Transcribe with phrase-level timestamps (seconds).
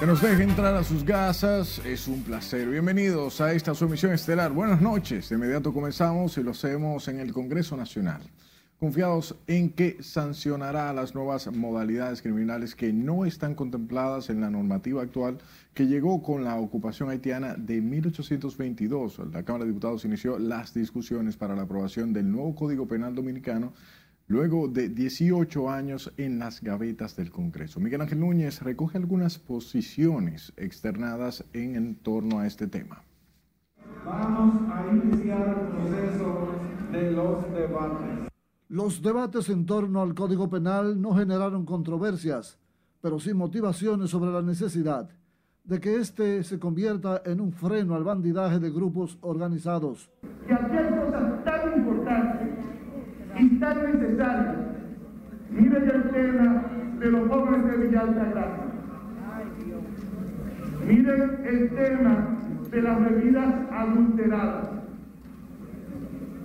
[0.00, 2.66] Que nos deje entrar a sus casas es un placer.
[2.66, 4.50] Bienvenidos a esta su emisión estelar.
[4.50, 5.28] Buenas noches.
[5.28, 8.22] De inmediato comenzamos y lo hacemos en el Congreso Nacional.
[8.78, 15.02] Confiados en que sancionará las nuevas modalidades criminales que no están contempladas en la normativa
[15.02, 15.36] actual
[15.74, 19.20] que llegó con la ocupación haitiana de 1822.
[19.30, 23.74] La Cámara de Diputados inició las discusiones para la aprobación del nuevo Código Penal Dominicano
[24.30, 27.80] luego de 18 años en las gavetas del Congreso.
[27.80, 33.02] Miguel Ángel Núñez recoge algunas posiciones externadas en, torno a este tema.
[34.06, 36.48] Vamos a iniciar el proceso
[36.92, 38.28] de los debates.
[38.68, 42.56] Los debates en torno al Código Penal no generaron controversias,
[43.00, 45.10] pero sí motivaciones sobre la necesidad
[45.64, 50.08] de que éste se convierta en un freno al bandidaje de grupos organizados.
[50.46, 52.70] Que aquel cosa tan importante
[53.38, 54.54] y tan necesario.
[55.50, 56.64] Miren el tema
[56.98, 58.64] de los jóvenes de Villa Altagracia.
[60.86, 62.38] Miren el tema
[62.70, 64.68] de las bebidas adulteradas.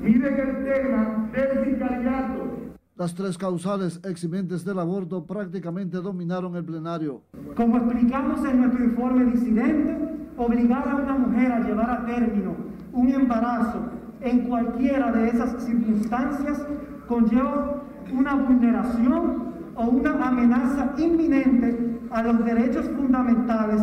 [0.01, 2.55] Miren el tema del sicariato.
[2.97, 7.21] Las tres causales eximentes del aborto prácticamente dominaron el plenario.
[7.55, 9.97] Como explicamos en nuestro informe disidente,
[10.37, 12.55] obligar a una mujer a llevar a término
[12.93, 13.79] un embarazo
[14.21, 16.65] en cualquiera de esas circunstancias
[17.07, 23.81] conlleva una vulneración o una amenaza inminente a los derechos fundamentales.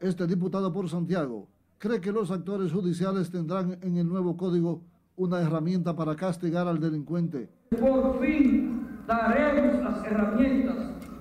[0.00, 4.82] Este diputado por Santiago cree que los actores judiciales tendrán en el nuevo código
[5.16, 7.48] una herramienta para castigar al delincuente.
[7.78, 10.76] Por fin daremos las herramientas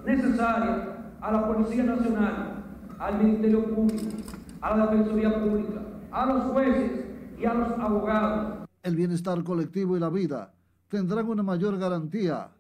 [0.06, 0.88] necesarias
[1.22, 2.64] a la Policía Nacional,
[3.00, 4.10] al Ministerio Público,
[4.62, 5.82] a la Defensoría Pública,
[6.12, 7.06] a los jueces
[7.40, 8.68] y a los abogados.
[8.84, 10.54] El bienestar colectivo y la vida
[10.94, 12.52] tendrán una mayor garantía,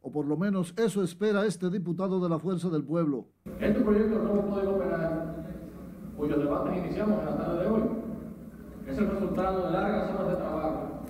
[0.00, 3.26] o por lo menos eso espera este diputado de la Fuerza del Pueblo.
[3.60, 5.44] Este proyecto del nuevo Código Penal,
[6.16, 7.82] cuyos debates iniciamos en la tarde de hoy,
[8.86, 11.02] es el resultado de largas horas de trabajo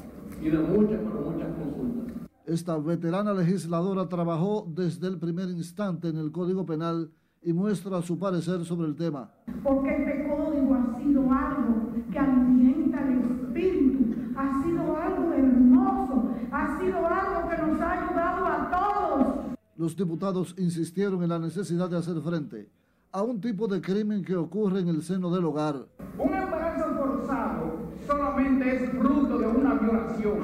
[0.42, 2.16] y de muchas, pero muchas consultas.
[2.46, 7.12] Esta veterana legisladora trabajó desde el primer instante en el Código Penal
[7.42, 9.30] y muestra su parecer sobre el tema.
[9.62, 16.78] Porque este código ha sido algo que alimenta el espíritu, ha sido algo hermoso, ha
[16.80, 19.56] sido algo que nos ha ayudado a todos.
[19.76, 22.68] Los diputados insistieron en la necesidad de hacer frente
[23.12, 25.86] a un tipo de crimen que ocurre en el seno del hogar.
[26.18, 30.38] Un embarazo forzado solamente es fruto de una violación,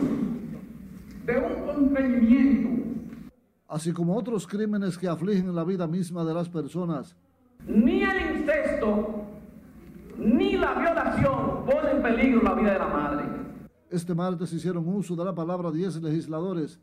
[1.27, 2.83] de un constreñimiento
[3.73, 7.17] así como otros crímenes que afligen la vida misma de las personas.
[7.67, 9.25] Ni el incesto
[10.19, 13.25] ni la violación ponen en peligro la vida de la madre.
[13.89, 16.81] Este martes hicieron uso de la palabra 10 legisladores.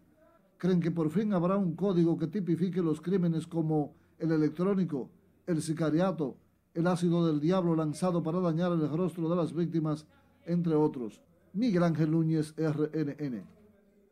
[0.59, 5.09] Creen que por fin habrá un código que tipifique los crímenes como el electrónico,
[5.47, 6.35] el sicariato,
[6.73, 10.05] el ácido del diablo lanzado para dañar el rostro de las víctimas,
[10.45, 11.21] entre otros.
[11.53, 13.41] Miguel Ángel Núñez, RNN.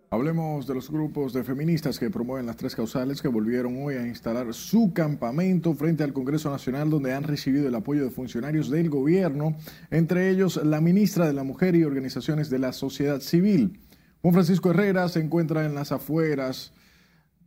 [0.10, 4.08] Hablemos de los grupos de feministas que promueven las tres causales que volvieron hoy a
[4.08, 8.90] instalar su campamento frente al Congreso Nacional donde han recibido el apoyo de funcionarios del
[8.90, 9.58] gobierno,
[9.92, 13.82] entre ellos la ministra de la Mujer y organizaciones de la sociedad civil.
[14.28, 16.74] Juan Francisco Herrera se encuentra en las afueras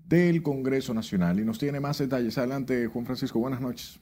[0.06, 2.38] del Congreso Nacional y nos tiene más detalles.
[2.38, 4.00] Adelante, Juan Francisco, buenas noches.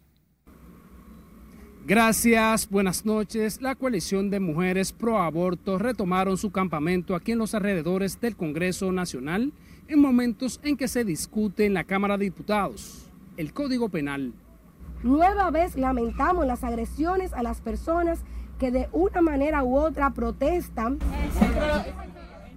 [1.84, 3.60] Gracias, buenas noches.
[3.60, 8.92] La coalición de mujeres pro aborto retomaron su campamento aquí en los alrededores del Congreso
[8.92, 9.52] Nacional
[9.88, 14.34] en momentos en que se discute en la Cámara de Diputados el Código Penal.
[15.02, 18.20] Nueva vez lamentamos las agresiones a las personas
[18.60, 21.00] que de una manera u otra protestan.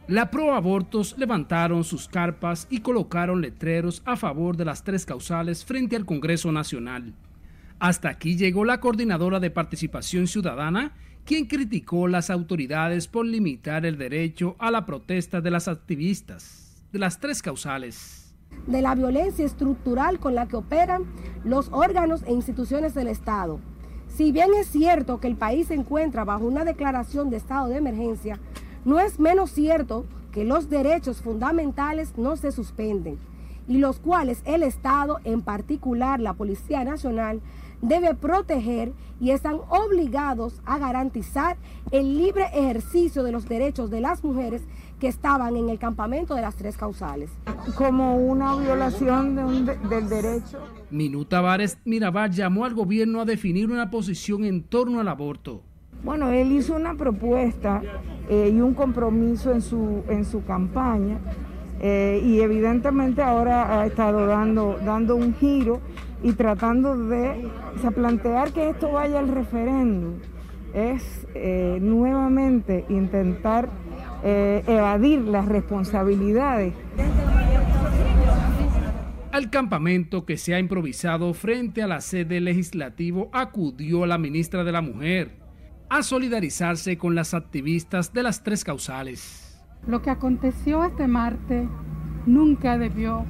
[0.08, 5.64] La pro abortos levantaron sus carpas y colocaron letreros a favor de las tres causales
[5.64, 7.14] frente al Congreso Nacional.
[7.80, 13.98] Hasta aquí llegó la coordinadora de participación ciudadana, quien criticó las autoridades por limitar el
[13.98, 18.34] derecho a la protesta de las activistas de las tres causales.
[18.68, 21.06] De la violencia estructural con la que operan
[21.44, 23.60] los órganos e instituciones del Estado.
[24.10, 27.78] Si bien es cierto que el país se encuentra bajo una declaración de estado de
[27.78, 28.40] emergencia,
[28.86, 33.18] no es menos cierto que los derechos fundamentales no se suspenden
[33.68, 37.42] y los cuales el Estado, en particular la Policía Nacional,
[37.82, 41.58] debe proteger y están obligados a garantizar
[41.92, 44.62] el libre ejercicio de los derechos de las mujeres
[45.00, 47.32] que estaban en el campamento de las tres causales.
[47.76, 49.36] Como una violación
[49.66, 50.60] del derecho.
[50.92, 55.64] Minuta Vares Mirabal llamó al gobierno a definir una posición en torno al aborto.
[56.03, 57.82] Bueno, él hizo una propuesta
[58.28, 61.20] eh, y un compromiso en su, en su campaña
[61.80, 65.80] eh, y evidentemente ahora ha estado dando, dando un giro
[66.24, 67.48] y tratando de
[67.94, 70.14] plantear que esto vaya al referéndum
[70.74, 73.70] es eh, nuevamente intentar
[74.24, 76.76] evadir las responsabilidades.
[79.32, 84.72] Al campamento que se ha improvisado frente a la sede legislativo acudió la ministra de
[84.72, 85.41] la Mujer
[85.91, 89.61] a solidarizarse con las activistas de las tres causales.
[89.85, 91.67] Lo que aconteció este martes
[92.26, 93.26] nunca debió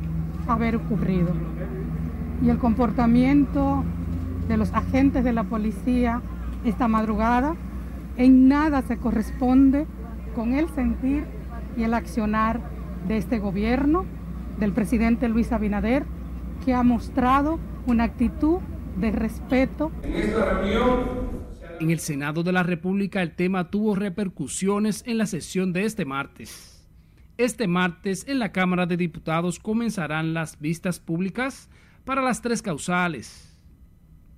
[0.48, 1.34] haber ocurrido
[2.44, 3.84] y el comportamiento
[4.48, 6.22] de los agentes de la policía
[6.64, 7.56] esta madrugada
[8.18, 9.88] en nada se corresponde
[10.36, 11.26] con el sentir
[11.76, 12.62] y el accionar
[13.08, 14.06] de este gobierno,
[14.60, 16.06] del presidente Luis Abinader,
[16.64, 17.58] que ha mostrado
[17.88, 18.60] una actitud
[18.98, 19.92] de respeto.
[20.04, 21.31] En esta reunión
[21.82, 26.06] en el Senado de la República el tema tuvo repercusiones en la sesión de este
[26.06, 26.88] martes.
[27.38, 31.70] Este martes en la Cámara de Diputados comenzarán las vistas públicas
[32.06, 33.58] para las tres causales,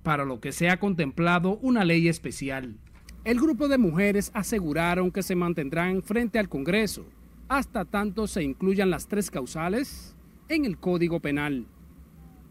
[0.02, 2.78] para lo que se ha contemplado una ley especial.
[3.24, 7.06] El grupo de mujeres aseguraron que se mantendrán frente al Congreso
[7.48, 10.16] hasta tanto se incluyan las tres causales
[10.48, 11.66] en el Código Penal.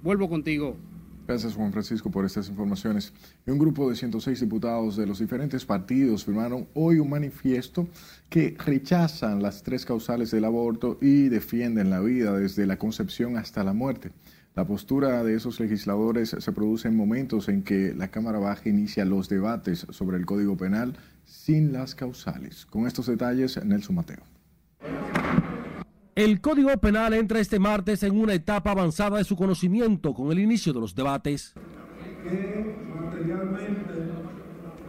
[0.03, 0.77] Vuelvo contigo.
[1.25, 3.13] Gracias Juan Francisco por estas informaciones.
[3.47, 7.87] un grupo de 106 diputados de los diferentes partidos firmaron hoy un manifiesto
[8.29, 13.63] que rechazan las tres causales del aborto y defienden la vida desde la concepción hasta
[13.63, 14.11] la muerte.
[14.53, 19.05] La postura de esos legisladores se produce en momentos en que la Cámara Baja inicia
[19.05, 22.65] los debates sobre el Código Penal sin las causales.
[22.65, 24.23] Con estos detalles, Nelson Mateo.
[26.15, 30.38] El Código Penal entra este martes en una etapa avanzada de su conocimiento con el
[30.38, 31.56] inicio de los debates.
[32.24, 34.12] Que materialmente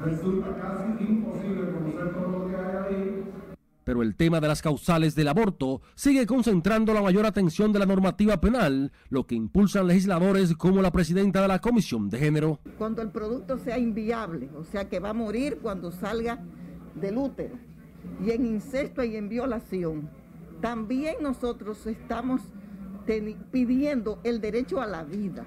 [0.05, 3.25] resulta casi imposible conocer todo lo que hay ahí
[3.85, 7.87] pero el tema de las causales del aborto sigue concentrando la mayor atención de la
[7.87, 12.61] normativa penal, lo que impulsan legisladores como la presidenta de la Comisión de Género.
[12.79, 16.43] Cuando el producto sea inviable, o sea que va a morir cuando salga
[16.95, 17.57] del útero,
[18.25, 20.09] y en incesto y en violación,
[20.65, 22.41] también nosotros estamos
[23.51, 25.45] pidiendo el derecho a la vida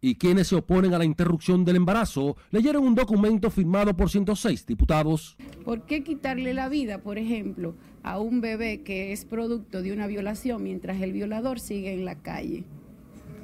[0.00, 4.66] y quienes se oponen a la interrupción del embarazo leyeron un documento firmado por 106
[4.66, 5.36] diputados.
[5.64, 10.08] ¿Por qué quitarle la vida, por ejemplo, a un bebé que es producto de una
[10.08, 12.64] violación mientras el violador sigue en la calle?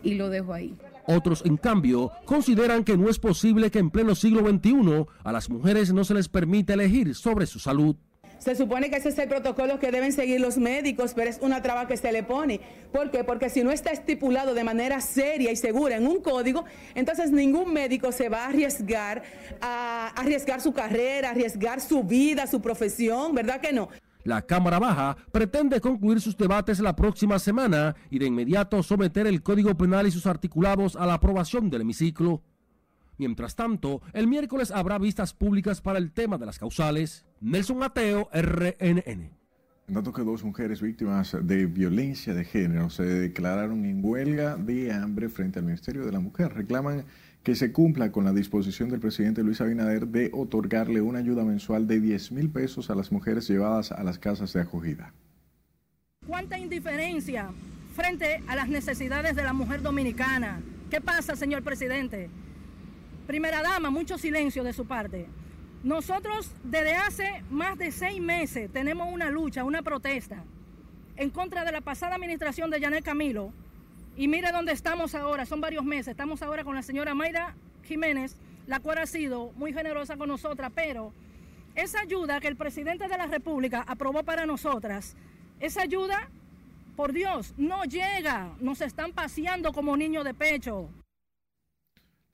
[0.02, 0.74] Y lo dejo ahí.
[1.06, 5.48] Otros, en cambio, consideran que no es posible que en pleno siglo XXI a las
[5.48, 7.94] mujeres no se les permita elegir sobre su salud.
[8.42, 11.62] Se supone que ese es el protocolo que deben seguir los médicos, pero es una
[11.62, 12.60] traba que se le pone.
[12.90, 13.22] ¿Por qué?
[13.22, 16.64] Porque si no está estipulado de manera seria y segura en un código,
[16.96, 19.22] entonces ningún médico se va a arriesgar
[19.60, 23.90] a arriesgar su carrera, arriesgar su vida, su profesión, ¿verdad que no?
[24.24, 29.44] La Cámara Baja pretende concluir sus debates la próxima semana y de inmediato someter el
[29.44, 32.42] Código Penal y sus articulados a la aprobación del hemiciclo.
[33.18, 37.24] Mientras tanto, el miércoles habrá vistas públicas para el tema de las causales.
[37.42, 39.02] Nelson Mateo, RNN.
[39.88, 44.92] En tanto que dos mujeres víctimas de violencia de género se declararon en huelga de
[44.92, 46.54] hambre frente al Ministerio de la Mujer.
[46.54, 47.04] Reclaman
[47.42, 51.88] que se cumpla con la disposición del presidente Luis Abinader de otorgarle una ayuda mensual
[51.88, 55.12] de 10 mil pesos a las mujeres llevadas a las casas de acogida.
[56.24, 57.50] ¿Cuánta indiferencia
[57.96, 60.60] frente a las necesidades de la mujer dominicana?
[60.90, 62.30] ¿Qué pasa, señor presidente?
[63.26, 65.26] Primera dama, mucho silencio de su parte.
[65.82, 70.44] Nosotros desde hace más de seis meses tenemos una lucha, una protesta
[71.17, 73.53] en contra de la pasada administración de Janet Camilo.
[74.17, 76.08] Y mire dónde estamos ahora, son varios meses.
[76.08, 78.36] Estamos ahora con la señora Mayra Jiménez,
[78.69, 81.12] la cual ha sido muy generosa con nosotras, pero
[81.74, 85.17] esa ayuda que el presidente de la República aprobó para nosotras,
[85.58, 86.29] esa ayuda,
[86.94, 88.53] por Dios, no llega.
[88.60, 90.91] Nos están paseando como niños de pecho.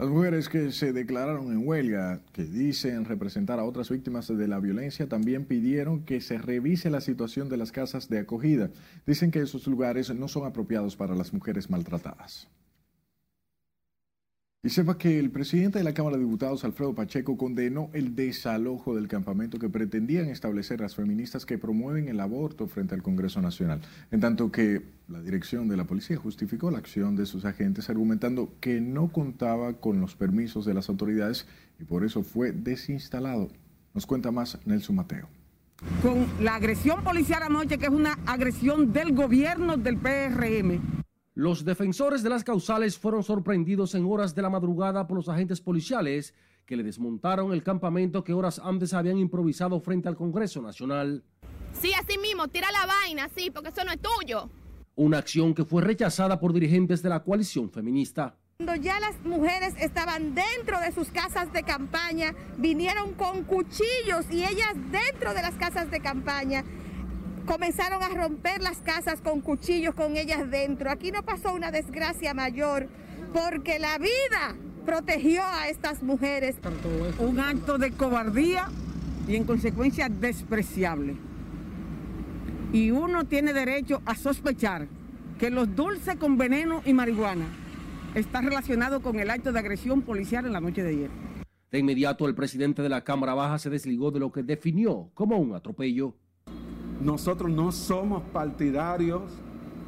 [0.01, 4.61] Las mujeres que se declararon en huelga, que dicen representar a otras víctimas de la
[4.61, 8.71] violencia, también pidieron que se revise la situación de las casas de acogida.
[9.09, 12.49] Dicen que esos lugares no son apropiados para las mujeres maltratadas.
[14.61, 18.97] Y sepa que el presidente de la Cámara de Diputados, Alfredo Pacheco, condenó el desalojo
[18.97, 23.81] del campamento que pretendían establecer las feministas que promueven el aborto frente al Congreso Nacional,
[24.11, 28.53] en tanto que la dirección de la policía justificó la acción de sus agentes argumentando
[28.59, 31.47] que no contaba con los permisos de las autoridades
[31.79, 33.51] y por eso fue desinstalado.
[33.95, 35.29] Nos cuenta más Nelson Mateo
[36.03, 40.81] con la agresión policial anoche, que es una agresión del gobierno del PRM.
[41.39, 45.61] Los defensores de las causales fueron sorprendidos en horas de la madrugada por los agentes
[45.61, 46.35] policiales
[46.67, 51.23] que le desmontaron el campamento que horas antes habían improvisado frente al Congreso Nacional.
[51.81, 54.51] Sí, así mismo, tira la vaina, sí, porque eso no es tuyo.
[54.97, 58.35] Una acción que fue rechazada por dirigentes de la coalición feminista.
[58.57, 64.43] Cuando ya las mujeres estaban dentro de sus casas de campaña, vinieron con cuchillos y
[64.43, 66.65] ellas dentro de las casas de campaña
[67.49, 70.91] comenzaron a romper las casas con cuchillos con ellas dentro.
[70.91, 72.89] Aquí no pasó una desgracia mayor
[73.33, 76.57] porque la vida protegió a estas mujeres.
[77.19, 78.69] Un acto de cobardía
[79.27, 81.17] y en consecuencia despreciable.
[82.73, 84.87] Y uno tiene derecho a sospechar
[85.39, 87.47] que los dulces con veneno y marihuana
[88.15, 91.11] está relacionado con el acto de agresión policial en la noche de ayer.
[91.71, 95.39] De inmediato, el presidente de la Cámara Baja se desligó de lo que definió como
[95.39, 96.15] un atropello.
[97.01, 99.23] Nosotros no somos partidarios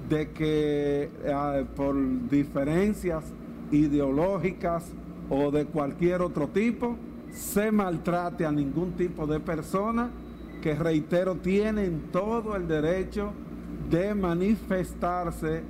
[0.09, 1.97] de que eh, por
[2.29, 3.25] diferencias
[3.71, 4.93] ideológicas
[5.29, 6.97] o de cualquier otro tipo
[7.33, 10.11] se maltrate a ningún tipo de persona
[10.61, 13.31] que, reitero, tienen todo el derecho
[13.89, 15.63] de manifestarse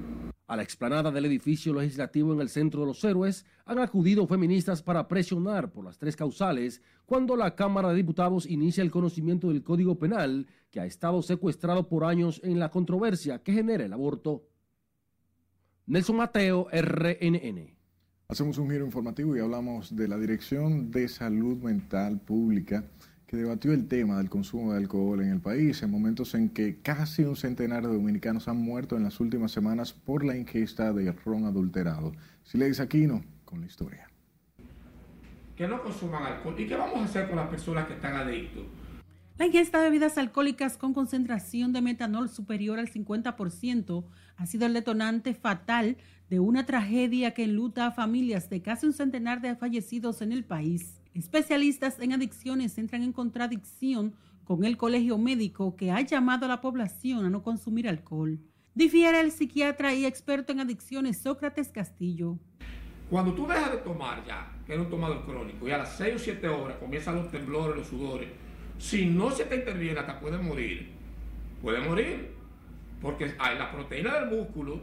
[0.50, 4.82] a la explanada del edificio legislativo en el centro de los héroes han acudido feministas
[4.82, 9.62] para presionar por las tres causales cuando la Cámara de Diputados inicia el conocimiento del
[9.62, 14.48] Código Penal que ha estado secuestrado por años en la controversia que genera el aborto.
[15.86, 17.76] Nelson Mateo, RNN.
[18.26, 22.84] Hacemos un giro informativo y hablamos de la Dirección de Salud Mental Pública
[23.30, 26.80] que debatió el tema del consumo de alcohol en el país en momentos en que
[26.82, 31.12] casi un centenar de dominicanos han muerto en las últimas semanas por la ingesta de
[31.12, 32.10] ron adulterado.
[32.42, 34.10] Sileis Aquino con la historia.
[35.54, 36.56] Que no consuman alcohol.
[36.58, 38.64] ¿Y qué vamos a hacer con las personas que están adictos?
[39.38, 44.04] La ingesta de bebidas alcohólicas con concentración de metanol superior al 50%
[44.38, 48.92] ha sido el detonante fatal de una tragedia que enluta a familias de casi un
[48.92, 50.99] centenar de fallecidos en el país.
[51.14, 54.14] Especialistas en adicciones entran en contradicción
[54.44, 58.38] con el colegio médico que ha llamado a la población a no consumir alcohol.
[58.74, 62.38] Difiere el psiquiatra y experto en adicciones Sócrates Castillo.
[63.10, 66.14] Cuando tú dejas de tomar ya, que es un tomador crónico, y a las 6
[66.14, 68.28] o 7 horas comienzan los temblores, los sudores,
[68.78, 70.90] si no se te interviene hasta puede morir.
[71.60, 72.34] Puede morir.
[73.02, 74.80] Porque la proteína del músculo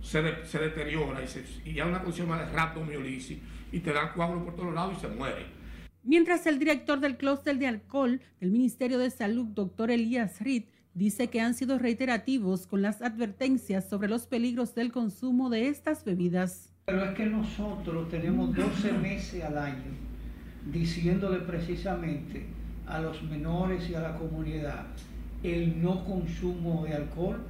[0.00, 3.38] se, deteriora y, se, y hay una condición más de rhabdomiolisis
[3.72, 5.57] y te dan coágulos por todos lados y se muere.
[6.04, 10.64] Mientras el director del clúster de alcohol del Ministerio de Salud, doctor Elías Reed,
[10.94, 16.04] dice que han sido reiterativos con las advertencias sobre los peligros del consumo de estas
[16.04, 16.72] bebidas.
[16.86, 20.08] Pero es que nosotros tenemos 12 meses al año
[20.72, 22.46] diciéndole precisamente
[22.86, 24.86] a los menores y a la comunidad
[25.42, 27.40] el no consumo de alcohol,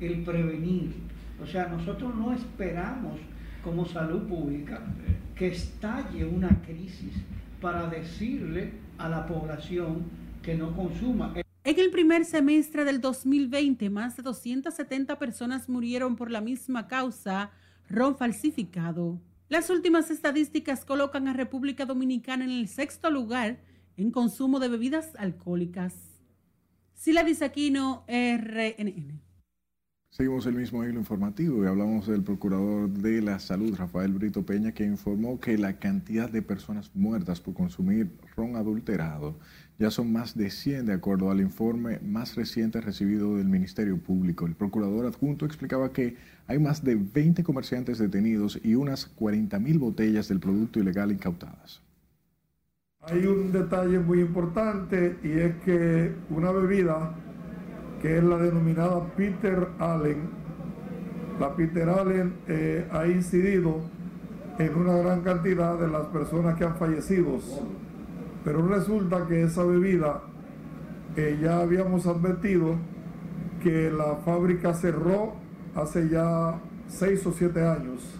[0.00, 0.94] el prevenir.
[1.42, 3.20] O sea, nosotros no esperamos
[3.62, 4.80] como salud pública
[5.34, 7.12] que estalle una crisis
[7.66, 10.04] para decirle a la población
[10.40, 11.34] que no consuma.
[11.64, 17.50] En el primer semestre del 2020, más de 270 personas murieron por la misma causa,
[17.88, 19.20] ron falsificado.
[19.48, 23.58] Las últimas estadísticas colocan a República Dominicana en el sexto lugar
[23.96, 25.92] en consumo de bebidas alcohólicas.
[26.94, 29.25] Sila Disaquino, RNN.
[30.10, 34.72] Seguimos el mismo hilo informativo y hablamos del procurador de la salud, Rafael Brito Peña,
[34.72, 39.38] que informó que la cantidad de personas muertas por consumir ron adulterado
[39.78, 44.46] ya son más de 100 de acuerdo al informe más reciente recibido del Ministerio Público.
[44.46, 49.78] El procurador adjunto explicaba que hay más de 20 comerciantes detenidos y unas 40 mil
[49.78, 51.82] botellas del producto ilegal incautadas.
[53.02, 57.14] Hay un detalle muy importante y es que una bebida
[58.06, 60.28] que es la denominada Peter Allen.
[61.40, 63.80] La Peter Allen eh, ha incidido
[64.60, 67.40] en una gran cantidad de las personas que han fallecido,
[68.44, 70.22] pero resulta que esa bebida
[71.16, 72.76] eh, ya habíamos advertido
[73.60, 75.32] que la fábrica cerró
[75.74, 78.15] hace ya seis o siete años.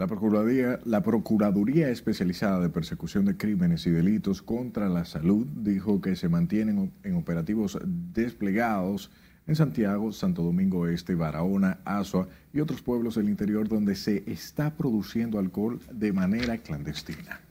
[0.00, 6.30] La Procuraduría, Especializada de Persecución de Crímenes y Delitos contra la Salud dijo que se
[6.30, 9.10] mantienen en operativos desplegados
[9.46, 14.74] en Santiago, Santo Domingo Este, Barahona, Azua y otros pueblos del interior donde se está
[14.74, 17.42] produciendo alcohol de manera clandestina.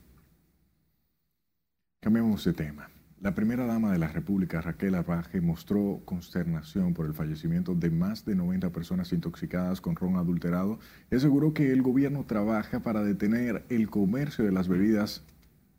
[2.01, 2.89] Cambiamos de tema.
[3.21, 8.23] La primera dama de la República, Raquel Arbaje, mostró consternación por el fallecimiento de más
[8.23, 10.79] de 90 personas intoxicadas con ron adulterado
[11.11, 15.25] y aseguró que el gobierno trabaja para detener el comercio de las bebidas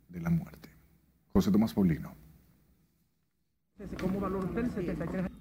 [0.09, 0.69] de la muerte.
[1.33, 2.13] José Tomás Paulino.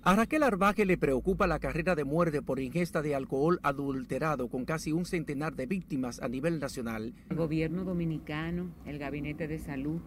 [0.03, 4.65] A Raquel Arbaje le preocupa la carrera de muerte por ingesta de alcohol adulterado con
[4.65, 7.13] casi un centenar de víctimas a nivel nacional.
[7.29, 10.01] El gobierno dominicano, el gabinete de salud,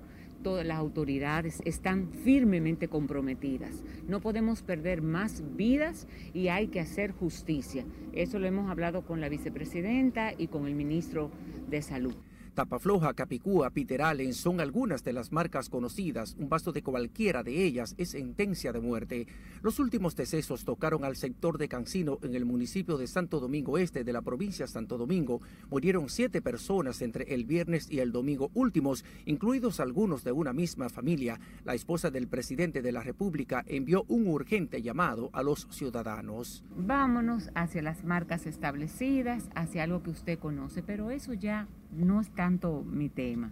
[0.44, 3.84] todas las autoridades están firmemente comprometidas.
[4.08, 7.86] No podemos perder más vidas y hay que hacer justicia.
[8.12, 11.32] Eso lo hemos hablado con la vicepresidenta y con el ministro
[11.70, 12.16] de Salud.
[12.54, 16.36] Tapafloja, Capicúa, Peter Allen son algunas de las marcas conocidas.
[16.38, 19.28] Un vasto de cualquiera de ellas es sentencia de muerte.
[19.64, 24.04] Los últimos decesos tocaron al sector de Cancino en el municipio de Santo Domingo Este
[24.04, 25.42] de la provincia de Santo Domingo.
[25.72, 30.90] Murieron siete personas entre el viernes y el domingo últimos, incluidos algunos de una misma
[30.90, 31.40] familia.
[31.66, 36.64] La esposa del presidente de la República envió un urgente llamado a los ciudadanos.
[36.78, 42.30] Vámonos hacia las marcas establecidas, hacia algo que usted conoce, pero eso ya no es
[42.30, 43.52] tanto mi tema.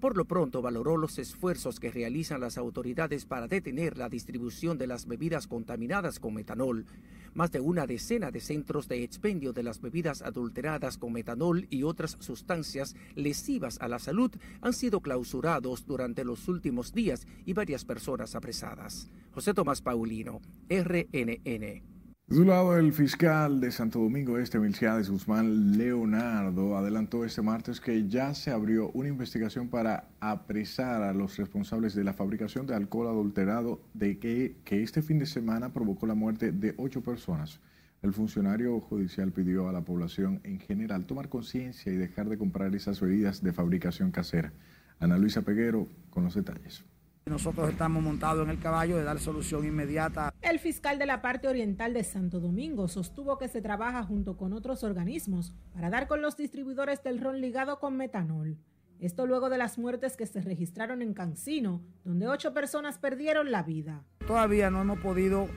[0.00, 4.86] Por lo pronto valoró los esfuerzos que realizan las autoridades para detener la distribución de
[4.86, 6.84] las bebidas contaminadas con metanol.
[7.32, 11.82] Más de una decena de centros de expendio de las bebidas adulteradas con metanol y
[11.82, 17.84] otras sustancias lesivas a la salud han sido clausurados durante los últimos días y varias
[17.84, 19.10] personas apresadas.
[19.32, 21.95] José Tomás Paulino, RNN.
[22.28, 27.80] De su lado, el fiscal de Santo Domingo Este, Milciades Guzmán Leonardo, adelantó este martes
[27.80, 32.74] que ya se abrió una investigación para apresar a los responsables de la fabricación de
[32.74, 37.60] alcohol adulterado de que, que este fin de semana provocó la muerte de ocho personas.
[38.02, 42.74] El funcionario judicial pidió a la población en general tomar conciencia y dejar de comprar
[42.74, 44.52] esas bebidas de fabricación casera.
[44.98, 46.84] Ana Luisa Peguero con los detalles.
[47.28, 50.32] Nosotros estamos montados en el caballo de dar solución inmediata.
[50.42, 54.52] El fiscal de la parte oriental de Santo Domingo sostuvo que se trabaja junto con
[54.52, 58.58] otros organismos para dar con los distribuidores del ron ligado con metanol.
[59.00, 63.64] Esto luego de las muertes que se registraron en Cancino, donde ocho personas perdieron la
[63.64, 64.04] vida.
[64.24, 65.48] Todavía no hemos podido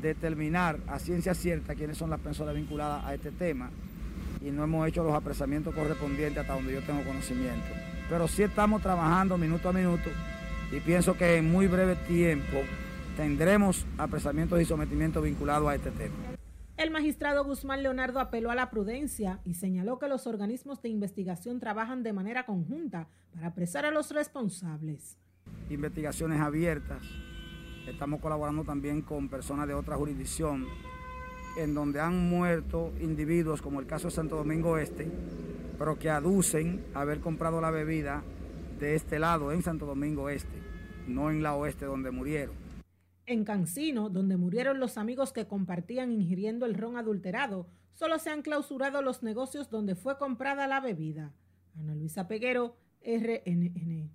[0.00, 3.70] determinar a ciencia cierta quiénes son las personas vinculadas a este tema
[4.40, 7.68] y no hemos hecho los apresamientos correspondientes hasta donde yo tengo conocimiento.
[8.10, 10.10] Pero sí estamos trabajando minuto a minuto
[10.72, 12.58] y pienso que en muy breve tiempo
[13.16, 16.14] tendremos apresamientos y sometimientos vinculados a este tema.
[16.78, 21.60] El magistrado Guzmán Leonardo apeló a la prudencia y señaló que los organismos de investigación
[21.60, 25.18] trabajan de manera conjunta para apresar a los responsables.
[25.68, 27.02] Investigaciones abiertas.
[27.86, 30.66] Estamos colaborando también con personas de otra jurisdicción
[31.58, 35.10] en donde han muerto individuos como el caso de Santo Domingo Este,
[35.78, 38.22] pero que aducen haber comprado la bebida
[38.80, 40.61] de este lado, en Santo Domingo Este,
[41.06, 42.54] no en la oeste donde murieron.
[43.26, 48.42] En Cancino, donde murieron los amigos que compartían ingiriendo el ron adulterado, solo se han
[48.42, 51.32] clausurado los negocios donde fue comprada la bebida.
[51.76, 54.10] Ana Luisa Peguero, RNN.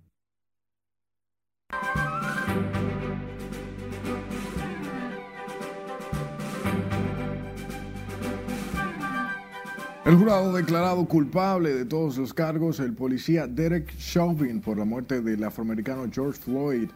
[10.08, 15.20] El jurado declarado culpable de todos los cargos el policía Derek Chauvin por la muerte
[15.20, 16.88] del afroamericano George Floyd.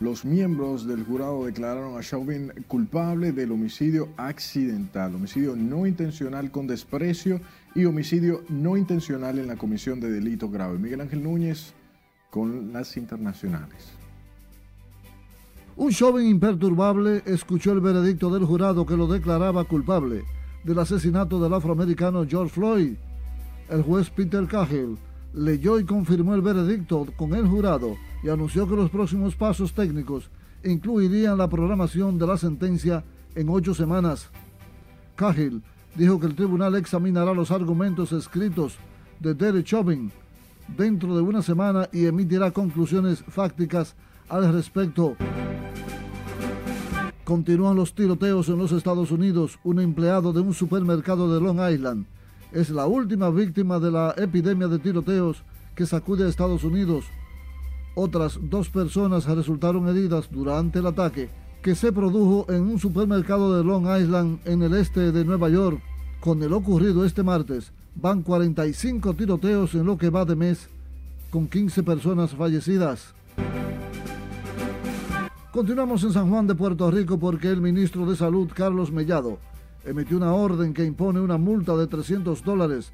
[0.00, 6.66] Los miembros del jurado declararon a Chauvin culpable del homicidio accidental, homicidio no intencional con
[6.66, 7.40] desprecio
[7.74, 10.78] y homicidio no intencional en la comisión de delito grave.
[10.78, 11.72] Miguel Ángel Núñez
[12.28, 13.92] con las internacionales.
[15.74, 20.22] Un joven imperturbable escuchó el veredicto del jurado que lo declaraba culpable
[20.64, 22.96] del asesinato del afroamericano George Floyd.
[23.68, 24.98] El juez Peter Cahill
[25.32, 30.30] leyó y confirmó el veredicto con el jurado y anunció que los próximos pasos técnicos
[30.64, 34.30] incluirían la programación de la sentencia en ocho semanas.
[35.16, 35.62] Cahill
[35.94, 38.78] dijo que el tribunal examinará los argumentos escritos
[39.20, 40.10] de Derek Chauvin
[40.76, 43.94] dentro de una semana y emitirá conclusiones fácticas
[44.28, 45.16] al respecto.
[47.28, 49.58] Continúan los tiroteos en los Estados Unidos.
[49.62, 52.06] Un empleado de un supermercado de Long Island
[52.52, 57.04] es la última víctima de la epidemia de tiroteos que sacude a Estados Unidos.
[57.94, 61.28] Otras dos personas resultaron heridas durante el ataque
[61.60, 65.82] que se produjo en un supermercado de Long Island en el este de Nueva York.
[66.20, 70.70] Con el ocurrido este martes, van 45 tiroteos en lo que va de mes,
[71.28, 73.14] con 15 personas fallecidas.
[75.52, 79.38] Continuamos en San Juan de Puerto Rico porque el ministro de Salud, Carlos Mellado,
[79.82, 82.92] emitió una orden que impone una multa de 300 dólares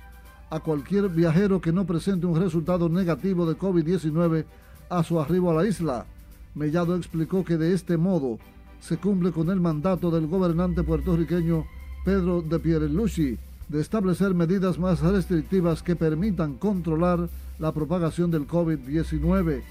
[0.51, 4.45] a cualquier viajero que no presente un resultado negativo de COVID-19
[4.88, 6.07] a su arribo a la isla.
[6.55, 8.38] Mellado explicó que de este modo
[8.79, 11.67] se cumple con el mandato del gobernante puertorriqueño
[12.05, 13.37] Pedro de Pierluisi
[13.69, 19.62] de establecer medidas más restrictivas que permitan controlar la propagación del COVID-19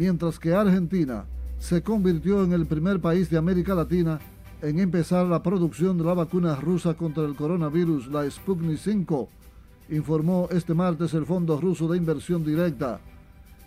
[0.00, 1.26] mientras que Argentina
[1.58, 4.18] se convirtió en el primer país de América Latina
[4.62, 9.28] en empezar la producción de la vacuna rusa contra el coronavirus, la Sputnik 5,
[9.90, 12.98] informó este martes el Fondo Ruso de Inversión Directa.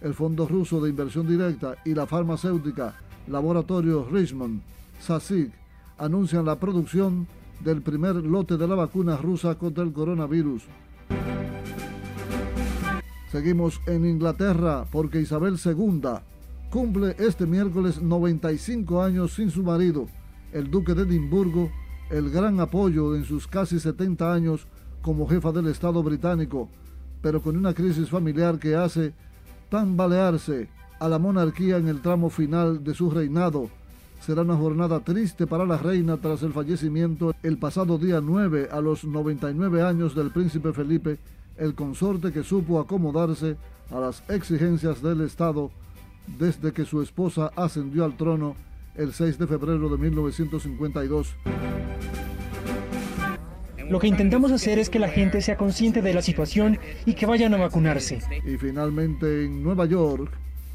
[0.02, 2.96] el Fondo Ruso de Inversión Directa y la farmacéutica
[3.28, 4.60] Laboratorio Richmond,
[5.02, 5.52] SASIC,
[6.00, 7.28] anuncian la producción
[7.63, 10.63] del primer lote de la vacuna rusa contra el coronavirus.
[13.34, 16.02] Seguimos en Inglaterra porque Isabel II
[16.69, 20.06] cumple este miércoles 95 años sin su marido,
[20.52, 21.72] el duque de Edimburgo,
[22.12, 24.67] el gran apoyo en sus casi 70 años
[25.02, 26.69] como jefa del Estado británico,
[27.24, 29.15] pero con una crisis familiar que hace
[29.67, 30.69] tambalearse
[31.00, 33.67] a la monarquía en el tramo final de su reinado.
[34.22, 38.80] Será una jornada triste para la reina tras el fallecimiento el pasado día 9 a
[38.80, 41.17] los 99 años del príncipe Felipe
[41.63, 43.56] el consorte que supo acomodarse
[43.89, 45.71] a las exigencias del Estado
[46.38, 48.56] desde que su esposa ascendió al trono
[48.95, 51.36] el 6 de febrero de 1952.
[53.89, 57.26] Lo que intentamos hacer es que la gente sea consciente de la situación y que
[57.26, 58.19] vayan a vacunarse.
[58.45, 60.32] Y finalmente en Nueva York,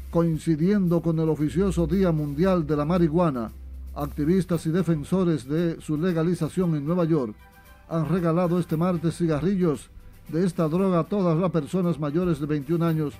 [0.09, 3.51] coincidiendo con el oficioso Día Mundial de la Marihuana,
[3.95, 7.35] activistas y defensores de su legalización en Nueva York
[7.89, 9.89] han regalado este martes cigarrillos
[10.31, 13.13] de esta droga a todas las personas mayores de 21 años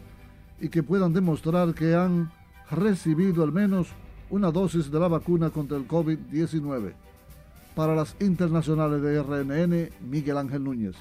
[0.59, 2.31] y que puedan demostrar que han
[2.71, 3.87] recibido al menos
[4.29, 6.93] una dosis de la vacuna contra el COVID-19.
[7.75, 10.95] Para las internacionales de RNN, Miguel Ángel Núñez.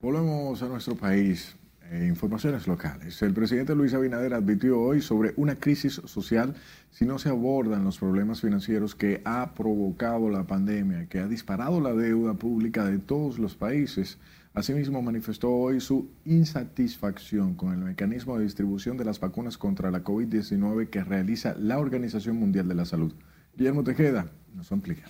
[0.00, 1.56] Volvemos a nuestro país.
[1.90, 3.20] Eh, informaciones locales.
[3.20, 6.54] El presidente Luis Abinader advirtió hoy sobre una crisis social
[6.92, 11.80] si no se abordan los problemas financieros que ha provocado la pandemia, que ha disparado
[11.80, 14.18] la deuda pública de todos los países.
[14.52, 20.02] Asimismo, manifestó hoy su insatisfacción con el mecanismo de distribución de las vacunas contra la
[20.02, 23.14] COVID-19 que realiza la Organización Mundial de la Salud.
[23.56, 25.04] Guillermo Tejeda nos amplía.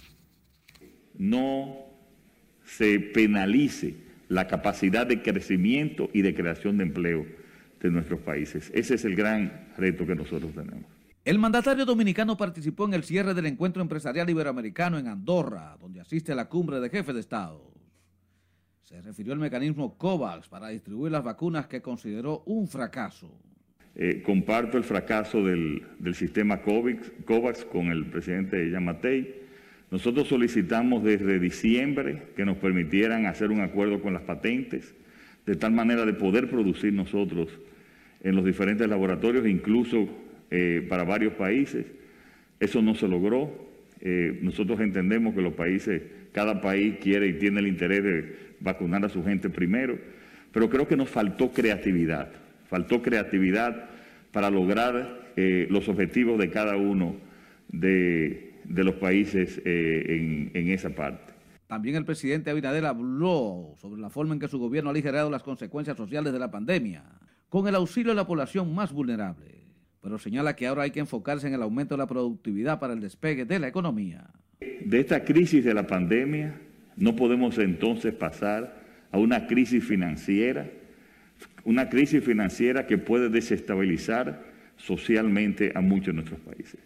[1.16, 1.74] No
[2.64, 3.96] se penalice
[4.28, 7.26] la capacidad de crecimiento y de creación de empleo
[7.80, 8.70] de nuestros países.
[8.74, 10.84] Ese es el gran reto que nosotros tenemos.
[11.24, 16.32] El mandatario dominicano participó en el cierre del encuentro empresarial iberoamericano en Andorra, donde asiste
[16.32, 17.69] a la cumbre de jefes de Estado.
[18.90, 23.30] Se refirió al mecanismo COVAX para distribuir las vacunas que consideró un fracaso.
[23.94, 29.40] Eh, comparto el fracaso del, sistema COVAX, COVAX, con el presidente Yamatei
[29.92, 34.92] nosotros solicitamos desde diciembre que nos permitieran hacer un acuerdo con las patentes,
[35.46, 37.48] de tal manera de poder producir nosotros
[38.22, 40.08] en los diferentes laboratorios, incluso
[40.50, 41.86] eh, para varios países.
[42.58, 43.68] Eso no se logró.
[44.00, 49.04] Eh, nosotros entendemos que los países, cada país quiere y tiene el interés de vacunar
[49.04, 49.98] a su gente primero,
[50.52, 52.30] pero creo que nos faltó creatividad,
[52.68, 53.88] faltó creatividad
[54.32, 57.16] para lograr eh, los objetivos de cada uno
[57.68, 61.34] de de los países eh, en, esa parte.
[61.66, 65.42] También el presidente Abinader habló sobre la forma en que su gobierno ha aligerado las
[65.42, 67.04] consecuencias sociales de la pandemia,
[67.48, 69.64] con el auxilio de la población más vulnerable,
[70.00, 73.00] pero señala que ahora hay que enfocarse en el aumento de la productividad para el
[73.00, 74.30] despegue de la economía.
[74.60, 76.60] De esta crisis de la pandemia
[77.00, 80.70] no podemos entonces pasar a una crisis financiera,
[81.64, 84.44] una crisis financiera que puede desestabilizar
[84.76, 86.80] socialmente a muchos de nuestros países.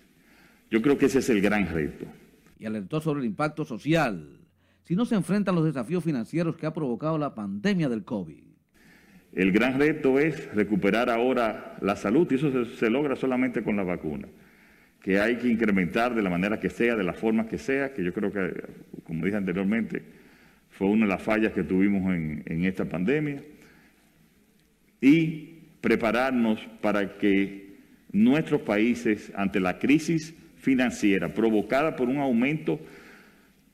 [0.70, 2.07] Yo creo que ese es el gran reto.
[2.59, 4.40] Y alertó sobre el impacto social
[4.85, 8.42] si no se enfrentan los desafíos financieros que ha provocado la pandemia del COVID.
[9.33, 13.83] El gran reto es recuperar ahora la salud y eso se, logra solamente con la
[13.83, 14.29] vacuna,
[15.04, 18.02] que hay que incrementar de la manera que sea, de la forma que sea, que
[18.02, 18.54] yo creo que,
[19.04, 20.00] como dije anteriormente,
[20.70, 23.42] fue una de las fallas que tuvimos en, en esta pandemia,
[25.02, 27.74] y prepararnos para que
[28.12, 32.80] nuestros países, ante la crisis financiera provocada por un aumento,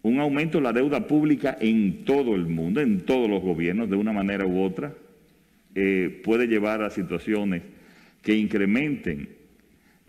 [0.02, 3.94] un aumento de la deuda pública en todo el mundo, en todos los gobiernos, de
[3.94, 4.94] una manera u otra,
[5.76, 7.62] eh, puede llevar a situaciones
[8.20, 9.39] que incrementen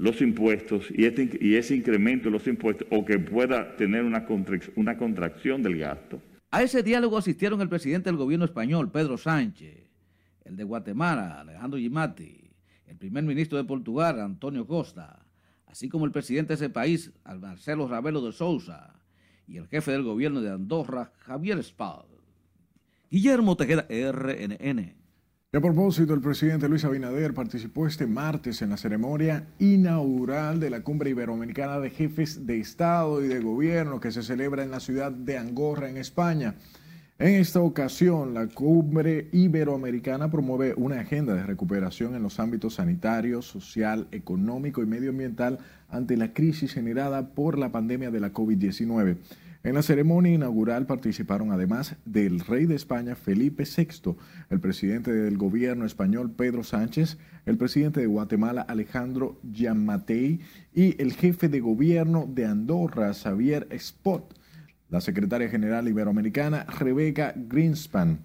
[0.01, 4.25] los impuestos y, este, y ese incremento de los impuestos o que pueda tener una,
[4.75, 6.19] una contracción del gasto.
[6.49, 9.87] A ese diálogo asistieron el presidente del gobierno español, Pedro Sánchez,
[10.43, 12.49] el de Guatemala, Alejandro Gimati,
[12.87, 15.23] el primer ministro de Portugal, Antonio Costa,
[15.67, 18.95] así como el presidente de ese país, Marcelo Ravelo de Sousa,
[19.47, 22.05] y el jefe del gobierno de Andorra, Javier Spal.
[23.11, 25.00] Guillermo Tejeda, RNN.
[25.53, 30.79] A propósito, el presidente Luis Abinader participó este martes en la ceremonia inaugural de la
[30.79, 35.11] Cumbre Iberoamericana de Jefes de Estado y de Gobierno que se celebra en la ciudad
[35.11, 36.55] de Angorra, en España.
[37.19, 43.41] En esta ocasión, la cumbre iberoamericana promueve una agenda de recuperación en los ámbitos sanitario,
[43.41, 45.59] social, económico y medioambiental
[45.89, 49.17] ante la crisis generada por la pandemia de la COVID-19.
[49.63, 54.15] En la ceremonia inaugural participaron además del rey de España Felipe VI,
[54.50, 60.39] el presidente del gobierno español Pedro Sánchez, el presidente de Guatemala Alejandro Giammattei
[60.74, 64.34] y el jefe de gobierno de Andorra Xavier Spot,
[64.89, 68.21] la secretaria general iberoamericana Rebecca Greenspan.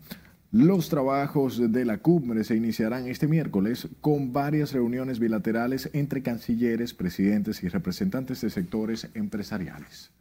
[0.52, 6.94] Los trabajos de la cumbre se iniciarán este miércoles con varias reuniones bilaterales entre cancilleres,
[6.94, 10.16] presidentes y representantes de sectores empresariales.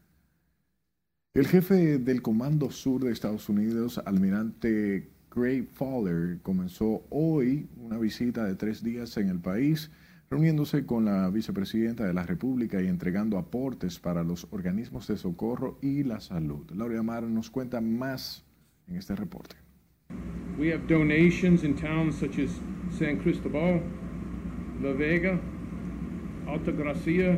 [1.36, 8.46] El jefe del Comando Sur de Estados Unidos, almirante Gray Fowler, comenzó hoy una visita
[8.46, 9.92] de tres días en el país,
[10.30, 15.78] reuniéndose con la vicepresidenta de la República y entregando aportes para los organismos de socorro
[15.82, 16.72] y la salud.
[16.74, 18.46] Laura Amar nos cuenta más
[18.88, 19.58] en este reporte.
[20.58, 22.52] We have donations in towns such as
[22.98, 23.82] San Cristobal,
[24.82, 25.38] La Vega,
[26.48, 27.38] Alta Gracia,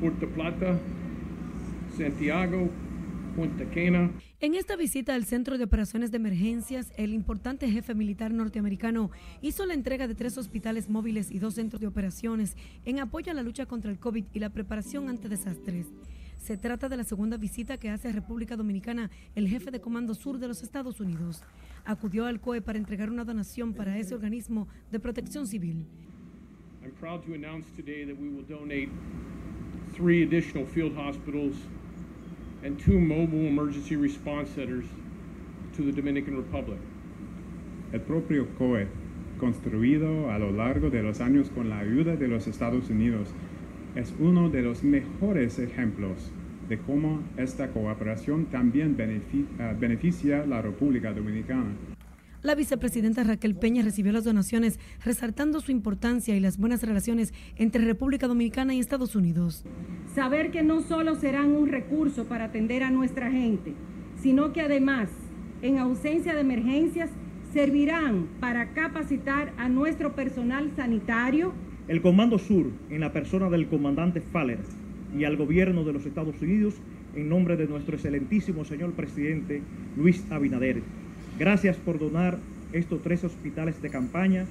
[0.00, 0.78] Puerto Plata,
[1.94, 2.70] Santiago,
[4.40, 9.64] en esta visita al Centro de Operaciones de Emergencias, el importante jefe militar norteamericano hizo
[9.64, 13.44] la entrega de tres hospitales móviles y dos centros de operaciones en apoyo a la
[13.44, 15.86] lucha contra el COVID y la preparación ante desastres.
[16.36, 20.14] Se trata de la segunda visita que hace a República Dominicana el jefe de Comando
[20.14, 21.44] Sur de los Estados Unidos.
[21.84, 25.86] Acudió al COE para entregar una donación para ese organismo de protección civil.
[26.82, 28.90] I'm proud to announce today that we will donate
[29.94, 31.54] three additional field hospitals
[32.62, 34.84] and two mobile emergency response centers
[35.76, 36.78] to the Dominican Republic.
[37.92, 38.86] El propio COE,
[39.38, 43.28] construido a lo largo de los años con la ayuda de los Estados Unidos,
[43.94, 46.30] es uno de los mejores ejemplos
[46.68, 51.72] de cómo esta cooperación también beneficia, a la República Dominicana.
[52.40, 57.84] La vicepresidenta Raquel Peña recibió las donaciones, resaltando su importancia y las buenas relaciones entre
[57.84, 59.64] República Dominicana y Estados Unidos.
[60.14, 63.74] Saber que no solo serán un recurso para atender a nuestra gente,
[64.22, 65.08] sino que además,
[65.62, 67.10] en ausencia de emergencias,
[67.52, 71.52] servirán para capacitar a nuestro personal sanitario.
[71.88, 74.60] El Comando Sur, en la persona del comandante Faller
[75.16, 76.74] y al gobierno de los Estados Unidos,
[77.16, 79.60] en nombre de nuestro excelentísimo señor presidente
[79.96, 80.82] Luis Abinader
[81.38, 82.38] Gracias por donar
[82.72, 84.46] estos tres hospitales de campaña.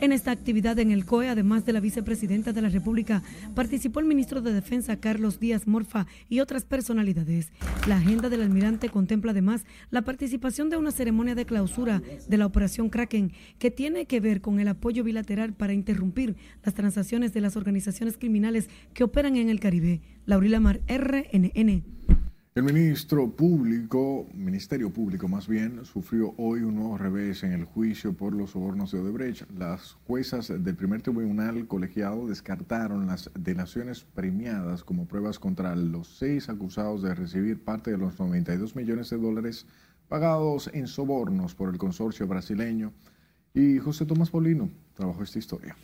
[0.00, 3.22] En esta actividad en el COE, además de la vicepresidenta de la República,
[3.54, 7.52] participó el ministro de Defensa Carlos Díaz Morfa y otras personalidades.
[7.86, 12.46] La agenda del almirante contempla además la participación de una ceremonia de clausura de la
[12.46, 17.40] operación Kraken, que tiene que ver con el apoyo bilateral para interrumpir las transacciones de
[17.40, 20.02] las organizaciones criminales que operan en el Caribe.
[20.26, 21.93] Laurila Mar, RNN.
[22.56, 28.12] El ministro público, Ministerio Público más bien, sufrió hoy un nuevo revés en el juicio
[28.12, 29.50] por los sobornos de Odebrecht.
[29.58, 36.48] Las juezas del primer tribunal colegiado descartaron las delaciones premiadas como pruebas contra los seis
[36.48, 39.66] acusados de recibir parte de los 92 millones de dólares
[40.06, 42.92] pagados en sobornos por el consorcio brasileño.
[43.52, 45.74] Y José Tomás Polino trabajó esta historia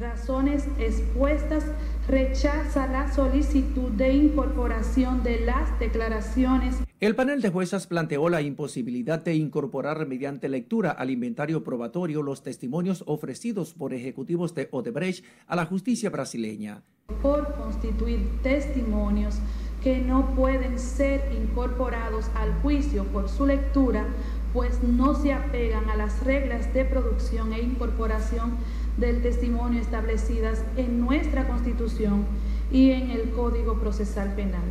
[0.00, 1.64] razones expuestas,
[2.08, 6.76] rechaza la solicitud de incorporación de las declaraciones.
[7.00, 12.42] El panel de juezas planteó la imposibilidad de incorporar mediante lectura al inventario probatorio los
[12.42, 16.82] testimonios ofrecidos por ejecutivos de Odebrecht a la justicia brasileña.
[17.22, 19.38] Por constituir testimonios
[19.82, 24.06] que no pueden ser incorporados al juicio por su lectura,
[24.52, 28.56] pues no se apegan a las reglas de producción e incorporación
[28.96, 32.24] del testimonio establecidas en nuestra Constitución
[32.70, 34.64] y en el Código Procesal Penal.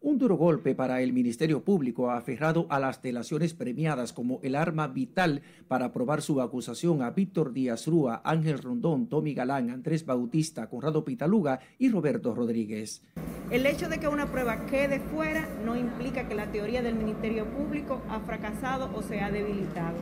[0.00, 4.86] Un duro golpe para el Ministerio Público aferrado a las delaciones premiadas como el arma
[4.86, 10.68] vital para probar su acusación a Víctor Díaz Rúa, Ángel Rondón, Tommy Galán, Andrés Bautista,
[10.68, 13.02] Conrado Pitaluga y Roberto Rodríguez.
[13.50, 17.46] El hecho de que una prueba quede fuera no implica que la teoría del Ministerio
[17.46, 19.96] Público ha fracasado o se ha debilitado.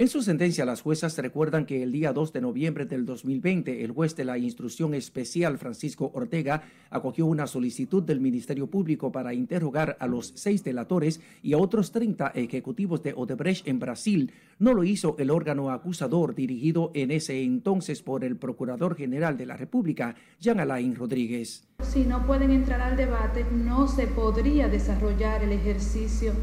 [0.00, 3.90] En su sentencia, las juezas recuerdan que el día 2 de noviembre del 2020, el
[3.90, 9.96] juez de la Instrucción Especial, Francisco Ortega, acogió una solicitud del Ministerio Público para interrogar
[9.98, 14.32] a los seis delatores y a otros 30 ejecutivos de Odebrecht en Brasil.
[14.60, 19.46] No lo hizo el órgano acusador dirigido en ese entonces por el Procurador General de
[19.46, 21.64] la República, Jean Alain Rodríguez.
[21.82, 26.34] Si no pueden entrar al debate, no se podría desarrollar el ejercicio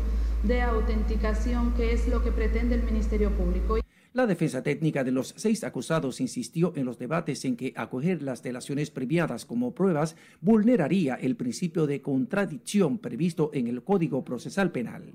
[0.47, 3.77] de autenticación, que es lo que pretende el Ministerio Público.
[4.13, 8.43] La defensa técnica de los seis acusados insistió en los debates en que acoger las
[8.43, 15.13] delaciones previadas como pruebas vulneraría el principio de contradicción previsto en el Código Procesal Penal.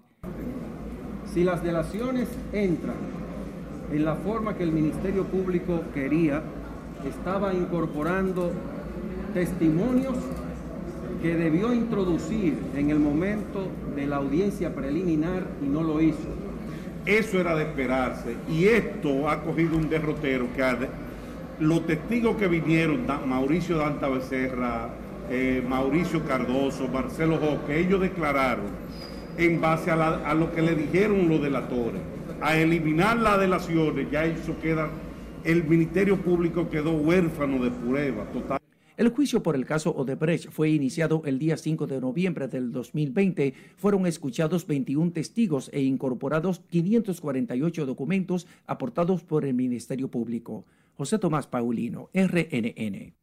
[1.33, 2.97] Si las delaciones entran
[3.91, 6.43] en la forma que el Ministerio Público quería,
[7.09, 8.53] estaba incorporando
[9.33, 10.17] testimonios
[11.23, 16.29] que debió introducir en el momento de la audiencia preliminar y no lo hizo.
[17.07, 20.63] Eso era de esperarse y esto ha cogido un derrotero que
[21.61, 24.89] los testigos que vinieron, Mauricio Danta Becerra,
[25.31, 28.67] eh, Mauricio Cardoso, Marcelo Joque, ellos declararon
[29.37, 32.01] en base a, lo que le dijeron los delatores,
[32.41, 34.89] a eliminar las delaciones, ya eso queda,
[35.45, 38.59] el Ministerio Público quedó huérfano de prueba total.
[39.01, 43.55] El juicio por el caso Odebrecht fue iniciado el día 5 de noviembre del 2020.
[43.79, 50.67] Fueron escuchados 21 testigos e incorporados 548 documentos aportados por el Ministerio Público.
[50.93, 53.15] José Tomás Paulino, RNN.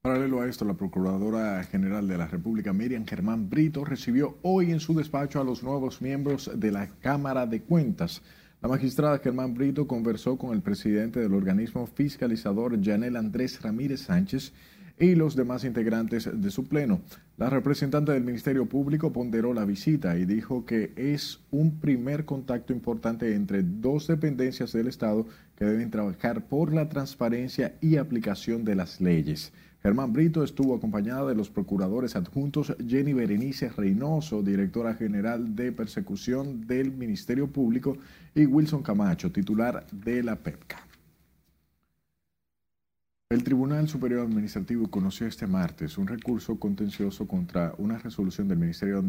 [0.00, 4.78] Paralelo a esto, la Procuradora General de la República, Miriam Germán Brito, recibió hoy en
[4.78, 8.22] su despacho a los nuevos miembros de la Cámara de Cuentas.
[8.62, 14.52] La magistrada Germán Brito conversó con el presidente del organismo fiscalizador, Janel Andrés Ramírez Sánchez,
[14.98, 17.00] y los demás integrantes de su pleno.
[17.36, 22.72] La representante del Ministerio Público ponderó la visita y dijo que es un primer contacto
[22.72, 28.74] importante entre dos dependencias del Estado que deben trabajar por la transparencia y aplicación de
[28.74, 29.52] las leyes.
[29.82, 36.66] Germán Brito estuvo acompañada de los procuradores adjuntos Jenny Berenice Reynoso, directora general de persecución
[36.66, 37.96] del Ministerio Público,
[38.34, 40.85] y Wilson Camacho, titular de la PEPCA.
[43.28, 49.02] El Tribunal Superior Administrativo conoció este martes un recurso contencioso contra una resolución del Ministerio,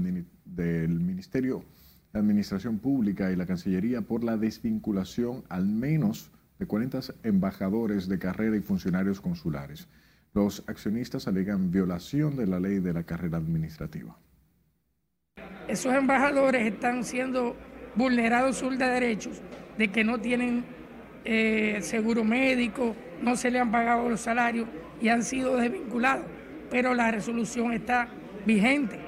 [0.43, 8.17] de Administración Pública y la Cancillería por la desvinculación al menos de 40 embajadores de
[8.17, 9.87] carrera y funcionarios consulares.
[10.33, 14.17] Los accionistas alegan violación de la ley de la carrera administrativa.
[15.67, 17.55] Esos embajadores están siendo
[17.95, 19.43] vulnerados sus derechos
[19.77, 20.65] de que no tienen
[21.23, 24.67] eh, seguro médico, no se le han pagado los salarios
[25.01, 26.25] y han sido desvinculados,
[26.69, 28.09] pero la resolución está
[28.45, 29.07] vigente.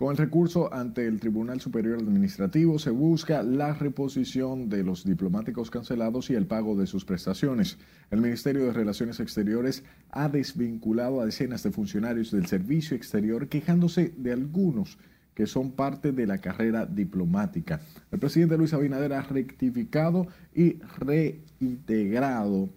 [0.00, 5.70] Con el recurso ante el Tribunal Superior Administrativo se busca la reposición de los diplomáticos
[5.70, 7.76] cancelados y el pago de sus prestaciones.
[8.10, 14.14] El Ministerio de Relaciones Exteriores ha desvinculado a decenas de funcionarios del servicio exterior quejándose
[14.16, 14.96] de algunos
[15.34, 17.82] que son parte de la carrera diplomática.
[18.10, 22.70] El presidente Luis Abinader ha rectificado y reintegrado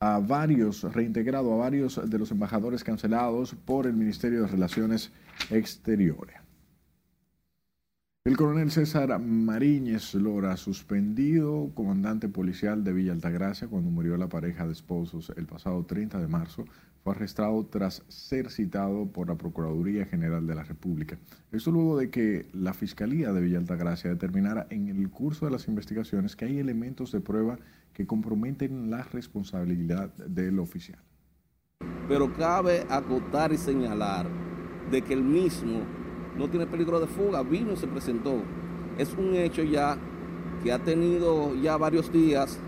[0.00, 5.12] a varios, reintegrado a varios de los embajadores cancelados por el Ministerio de Relaciones
[5.50, 6.36] Exteriores.
[8.26, 14.66] El coronel César Mariñez Lora, suspendido comandante policial de Villa Altagracia cuando murió la pareja
[14.66, 16.64] de esposos el pasado 30 de marzo,
[17.04, 21.16] fue arrestado tras ser citado por la Procuraduría General de la República.
[21.52, 25.68] Esto luego de que la Fiscalía de Villa Altagracia determinara en el curso de las
[25.68, 27.60] investigaciones que hay elementos de prueba
[27.96, 30.98] que comprometen la responsabilidad del oficial.
[32.06, 34.26] Pero cabe acotar y señalar
[34.90, 35.80] de que el mismo
[36.36, 38.42] no tiene peligro de fuga, vino y se presentó.
[38.98, 39.96] Es un hecho ya
[40.62, 42.58] que ha tenido ya varios días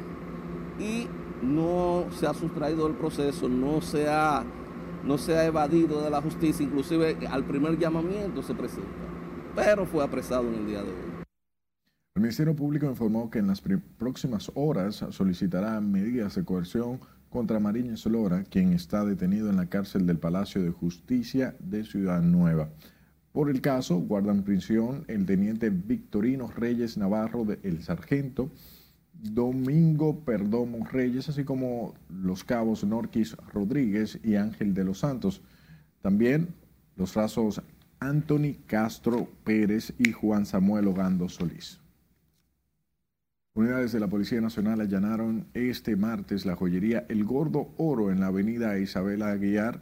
[0.81, 1.07] y
[1.43, 4.43] no se ha sustraído del proceso, no se ha,
[5.05, 8.89] no se ha evadido de la justicia, inclusive al primer llamamiento se presenta,
[9.55, 11.18] pero fue apresado en el día de hoy.
[12.19, 13.63] El Ministerio Público informó que en las
[13.97, 16.99] próximas horas solicitará medidas de coerción
[17.31, 22.21] contra Mariñez Lora, quien está detenido en la cárcel del Palacio de Justicia de Ciudad
[22.21, 22.71] Nueva.
[23.31, 28.51] Por el caso, guardan prisión el teniente Victorino Reyes Navarro, el sargento
[29.13, 35.41] Domingo Perdomo Reyes, así como los cabos Norquis Rodríguez y Ángel de los Santos.
[36.03, 36.49] También
[36.97, 37.63] los rasos
[38.01, 41.79] Anthony Castro Pérez y Juan Samuel Ogando Solís.
[43.59, 48.29] Unidades de la Policía Nacional allanaron este martes la joyería El Gordo Oro en la
[48.29, 49.81] avenida Isabela Aguiar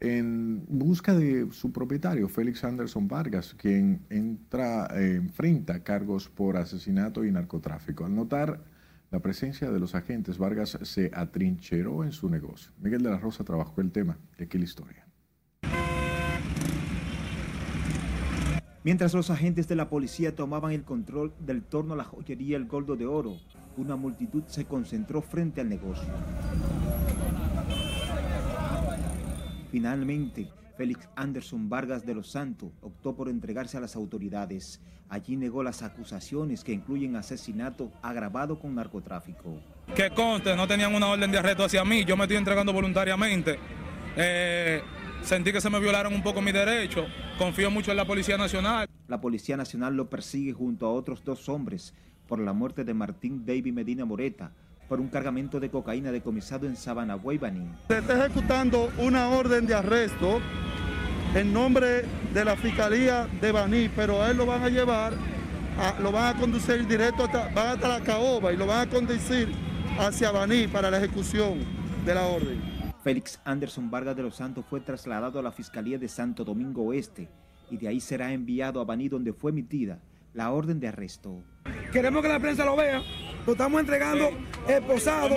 [0.00, 7.22] en busca de su propietario, Félix Anderson Vargas, quien entra, eh, enfrenta cargos por asesinato
[7.22, 8.06] y narcotráfico.
[8.06, 8.64] Al notar
[9.10, 12.72] la presencia de los agentes, Vargas se atrincheró en su negocio.
[12.80, 15.07] Miguel de la Rosa trabajó el tema y aquí la historia.
[18.88, 22.64] Mientras los agentes de la policía tomaban el control del torno a la joyería El
[22.64, 23.36] Goldo de Oro,
[23.76, 26.08] una multitud se concentró frente al negocio.
[29.70, 30.48] Finalmente,
[30.78, 34.80] Félix Anderson Vargas de los Santos optó por entregarse a las autoridades.
[35.10, 39.60] Allí negó las acusaciones que incluyen asesinato agravado con narcotráfico.
[39.94, 43.58] Que conste, no tenían una orden de arresto hacia mí, yo me estoy entregando voluntariamente.
[44.16, 44.80] Eh,
[45.22, 47.06] sentí que se me violaron un poco mis derechos,
[47.38, 48.88] confío mucho en la Policía Nacional.
[49.06, 51.94] La Policía Nacional lo persigue junto a otros dos hombres
[52.26, 54.52] por la muerte de Martín David Medina Moreta,
[54.88, 57.68] por un cargamento de cocaína decomisado en Sabana, Guaybaní.
[57.88, 60.40] Se está ejecutando una orden de arresto
[61.34, 65.12] en nombre de la Fiscalía de Baní, pero a él lo van a llevar,
[66.00, 69.52] lo van a conducir directo hasta, van hasta la caoba y lo van a conducir
[69.98, 71.58] hacia Baní para la ejecución
[72.04, 72.77] de la orden.
[73.02, 77.28] Félix Anderson Vargas de los Santos fue trasladado a la Fiscalía de Santo Domingo Oeste
[77.70, 80.00] y de ahí será enviado a Baní donde fue emitida
[80.34, 81.42] la orden de arresto.
[81.92, 83.02] Queremos que la prensa lo vea,
[83.46, 84.30] lo estamos entregando
[84.68, 85.36] esposado,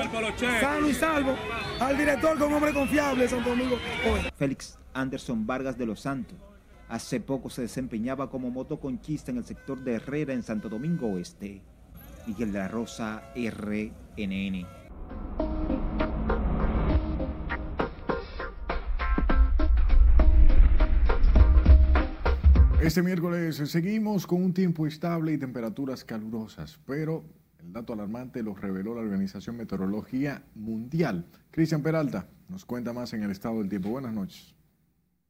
[0.59, 1.35] sano y salvo
[1.79, 3.77] al director con hombre confiable de Santo Domingo
[4.11, 4.31] Oeste.
[4.35, 6.37] Félix Anderson Vargas de los Santos
[6.89, 11.61] hace poco se desempeñaba como motoconchista en el sector de Herrera en Santo Domingo Oeste.
[12.27, 14.80] Miguel de la Rosa, RNN.
[22.81, 27.23] Este miércoles seguimos con un tiempo estable y temperaturas calurosas, pero
[27.59, 31.27] el dato alarmante lo reveló la Organización Meteorología Mundial.
[31.51, 33.89] Cristian Peralta nos cuenta más en el estado del tiempo.
[33.89, 34.55] Buenas noches.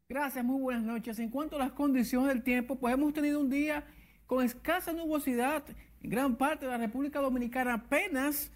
[0.07, 1.19] Gracias, muy buenas noches.
[1.19, 3.83] En cuanto a las condiciones del tiempo, pues hemos tenido un día
[4.27, 5.65] con escasa nubosidad
[6.01, 7.73] en gran parte de la República Dominicana.
[7.73, 8.49] Apenas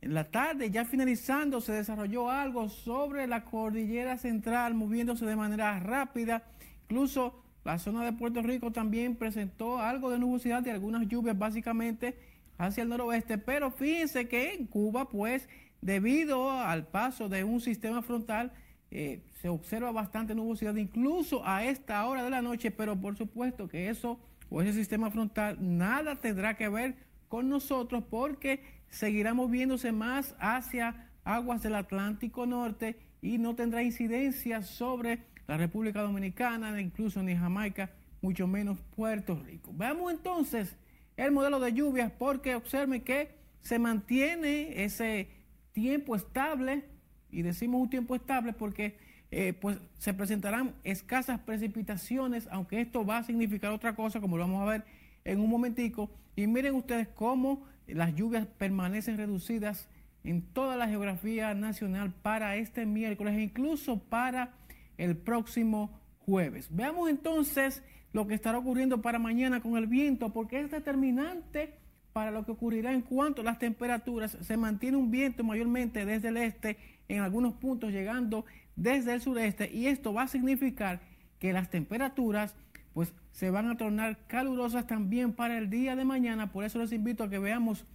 [0.00, 5.78] en la tarde, ya finalizando, se desarrolló algo sobre la cordillera central, moviéndose de manera
[5.78, 6.42] rápida.
[6.82, 12.16] Incluso la zona de Puerto Rico también presentó algo de nubosidad y algunas lluvias básicamente
[12.58, 15.48] hacia el noroeste, pero fíjense que en Cuba, pues,
[15.80, 18.52] debido al paso de un sistema frontal,
[18.90, 23.68] eh, se observa bastante nubosidad, incluso a esta hora de la noche, pero por supuesto
[23.68, 24.18] que eso
[24.50, 26.96] o ese sistema frontal nada tendrá que ver
[27.28, 34.62] con nosotros porque seguirá moviéndose más hacia aguas del Atlántico Norte y no tendrá incidencia
[34.62, 35.20] sobre
[35.50, 37.90] la República Dominicana, incluso ni Jamaica,
[38.22, 39.72] mucho menos Puerto Rico.
[39.74, 40.76] Veamos entonces
[41.16, 45.28] el modelo de lluvias porque observen que se mantiene ese
[45.72, 46.84] tiempo estable
[47.32, 48.96] y decimos un tiempo estable porque
[49.32, 54.44] eh, pues se presentarán escasas precipitaciones, aunque esto va a significar otra cosa, como lo
[54.44, 54.84] vamos a ver
[55.24, 56.12] en un momentico.
[56.36, 59.88] Y miren ustedes cómo las lluvias permanecen reducidas
[60.22, 64.60] en toda la geografía nacional para este miércoles e incluso para
[65.00, 66.68] el próximo jueves.
[66.70, 67.82] Veamos entonces
[68.12, 71.74] lo que estará ocurriendo para mañana con el viento, porque es determinante
[72.12, 74.36] para lo que ocurrirá en cuanto a las temperaturas.
[74.40, 76.76] Se mantiene un viento mayormente desde el este,
[77.08, 78.44] en algunos puntos llegando
[78.76, 81.00] desde el sureste, y esto va a significar
[81.38, 82.54] que las temperaturas
[82.92, 86.52] pues se van a tornar calurosas también para el día de mañana.
[86.52, 87.86] Por eso les invito a que veamos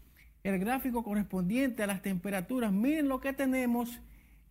[0.44, 2.72] el gráfico correspondiente a las temperaturas.
[2.72, 4.00] Miren lo que tenemos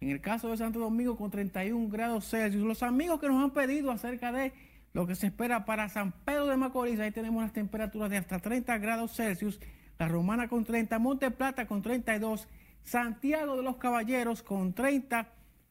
[0.04, 2.62] en el caso de Santo Domingo con 31 grados Celsius.
[2.62, 4.52] Los amigos que nos han pedido acerca de
[4.92, 8.38] lo que se espera para San Pedro de Macorís, ahí tenemos las temperaturas de hasta
[8.38, 9.58] 30 grados Celsius,
[9.98, 12.48] La Romana con 30, Monte Plata con 32,
[12.82, 15.26] Santiago de los Caballeros con 30,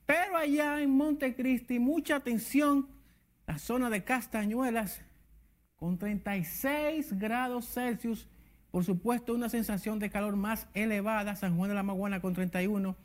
[0.07, 2.87] pero allá en Montecristi, mucha atención,
[3.45, 5.01] la zona de Castañuelas
[5.75, 8.27] con 36 grados Celsius,
[8.71, 12.97] por supuesto una sensación de calor más elevada, San Juan de la Maguana con 31,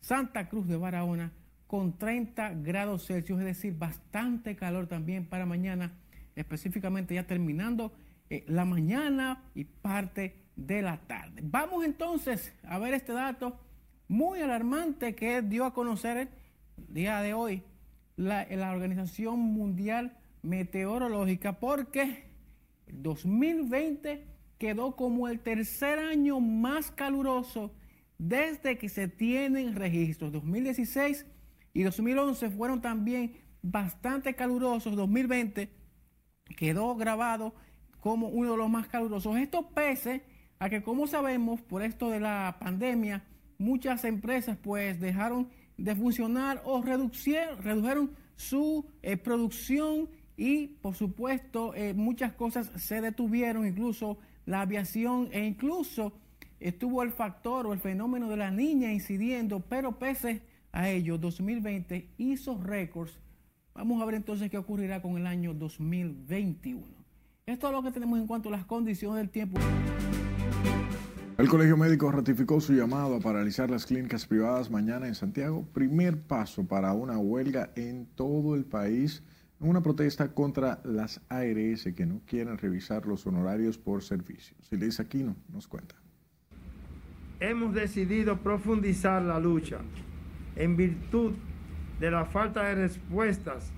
[0.00, 1.32] Santa Cruz de Barahona
[1.66, 5.92] con 30 grados Celsius, es decir, bastante calor también para mañana,
[6.34, 7.92] específicamente ya terminando
[8.30, 11.42] eh, la mañana y parte de la tarde.
[11.44, 13.60] Vamos entonces a ver este dato
[14.08, 16.28] muy alarmante que dio a conocer el
[16.94, 17.62] día de hoy
[18.16, 22.24] la, la Organización Mundial Meteorológica porque
[22.86, 24.24] el 2020
[24.58, 27.72] quedó como el tercer año más caluroso
[28.18, 30.32] desde que se tienen registros.
[30.32, 31.26] 2016
[31.72, 34.96] y 2011 fueron también bastante calurosos.
[34.96, 35.70] 2020
[36.56, 37.54] quedó grabado
[38.00, 39.36] como uno de los más calurosos.
[39.38, 40.22] Esto pese
[40.58, 43.24] a que, como sabemos, por esto de la pandemia,
[43.58, 51.94] muchas empresas pues dejaron de funcionar o redujeron su eh, producción y, por supuesto, eh,
[51.94, 56.12] muchas cosas se detuvieron, incluso la aviación e incluso
[56.60, 60.42] estuvo el factor o el fenómeno de la niña incidiendo, pero pese
[60.72, 63.18] a ello, 2020 hizo récords.
[63.74, 66.84] Vamos a ver entonces qué ocurrirá con el año 2021.
[67.46, 69.58] Esto es lo que tenemos en cuanto a las condiciones del tiempo.
[71.38, 76.20] El Colegio Médico ratificó su llamado a paralizar las clínicas privadas mañana en Santiago, primer
[76.20, 79.22] paso para una huelga en todo el país,
[79.60, 84.56] una protesta contra las ARS que no quieren revisar los honorarios por servicio.
[84.68, 85.94] Silvia Aquino nos cuenta
[87.40, 89.78] hemos decidido profundizar la lucha
[90.56, 91.32] en virtud
[92.00, 93.72] de la falta de respuestas.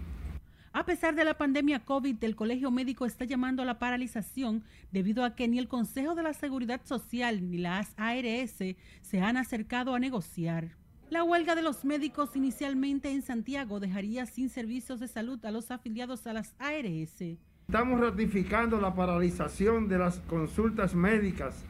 [0.72, 5.24] A pesar de la pandemia COVID, el Colegio Médico está llamando a la paralización debido
[5.24, 9.94] a que ni el Consejo de la Seguridad Social ni las ARS se han acercado
[9.94, 10.76] a negociar.
[11.10, 15.72] La huelga de los médicos inicialmente en Santiago dejaría sin servicios de salud a los
[15.72, 17.20] afiliados a las ARS.
[17.66, 21.64] Estamos ratificando la paralización de las consultas médicas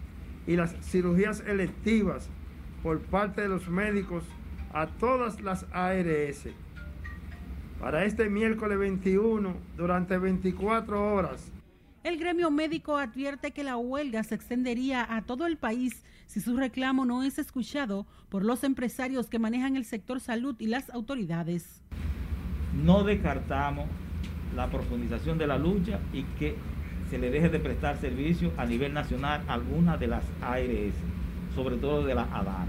[0.46, 2.28] y las cirugías electivas
[2.82, 4.24] por parte de los médicos
[4.72, 6.48] a todas las ARS.
[7.80, 11.52] Para este miércoles 21, durante 24 horas,
[12.02, 16.56] el gremio médico advierte que la huelga se extendería a todo el país si su
[16.56, 21.82] reclamo no es escuchado por los empresarios que manejan el sector salud y las autoridades.
[22.82, 23.86] No descartamos
[24.56, 26.56] la profundización de la lucha y que
[27.10, 30.94] se le deje de prestar servicio a nivel nacional a algunas de las ARS,
[31.54, 32.68] sobre todo de la ADAR.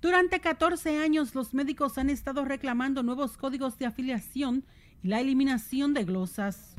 [0.00, 4.64] Durante 14 años los médicos han estado reclamando nuevos códigos de afiliación
[5.02, 6.76] y la eliminación de glosas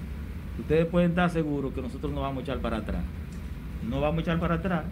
[0.59, 3.03] ustedes pueden estar seguros que nosotros no vamos a echar para atrás.
[3.87, 4.85] No vamos a echar para atrás.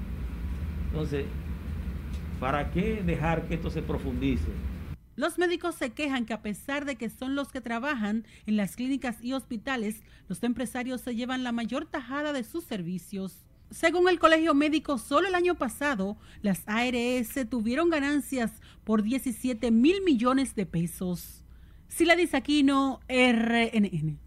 [0.92, 1.26] Entonces,
[2.40, 4.50] ¿para qué dejar que esto se profundice?
[5.16, 8.76] Los médicos se quejan que a pesar de que son los que trabajan en las
[8.76, 13.46] clínicas y hospitales, los empresarios se llevan la mayor tajada de sus servicios.
[13.70, 18.52] Según el Colegio Médico, solo el año pasado las ARS tuvieron ganancias
[18.84, 21.44] por 17 mil millones de pesos.
[21.88, 24.18] Sila Aquino, RNN.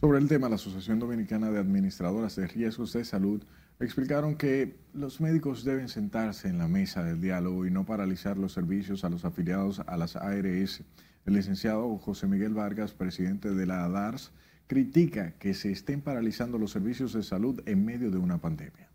[0.00, 3.42] Sobre el tema, la Asociación Dominicana de Administradoras de Riesgos de Salud
[3.84, 8.52] explicaron que los médicos deben sentarse en la mesa del diálogo y no paralizar los
[8.52, 10.82] servicios a los afiliados a las ARS.
[11.26, 14.32] El licenciado José Miguel Vargas, presidente de la ADARS,
[14.66, 18.90] critica que se estén paralizando los servicios de salud en medio de una pandemia.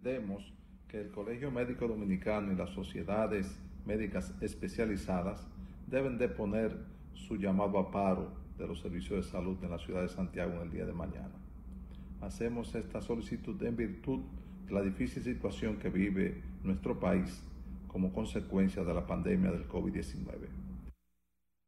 [0.00, 0.52] Vemos
[0.88, 3.46] que el Colegio Médico Dominicano y las sociedades
[3.84, 5.46] médicas especializadas
[5.86, 6.76] deben de poner
[7.14, 10.62] su llamado a paro de los servicios de salud en la ciudad de Santiago en
[10.62, 11.41] el día de mañana.
[12.22, 14.20] Hacemos esta solicitud en virtud
[14.66, 17.42] de la difícil situación que vive nuestro país
[17.88, 20.48] como consecuencia de la pandemia del COVID-19.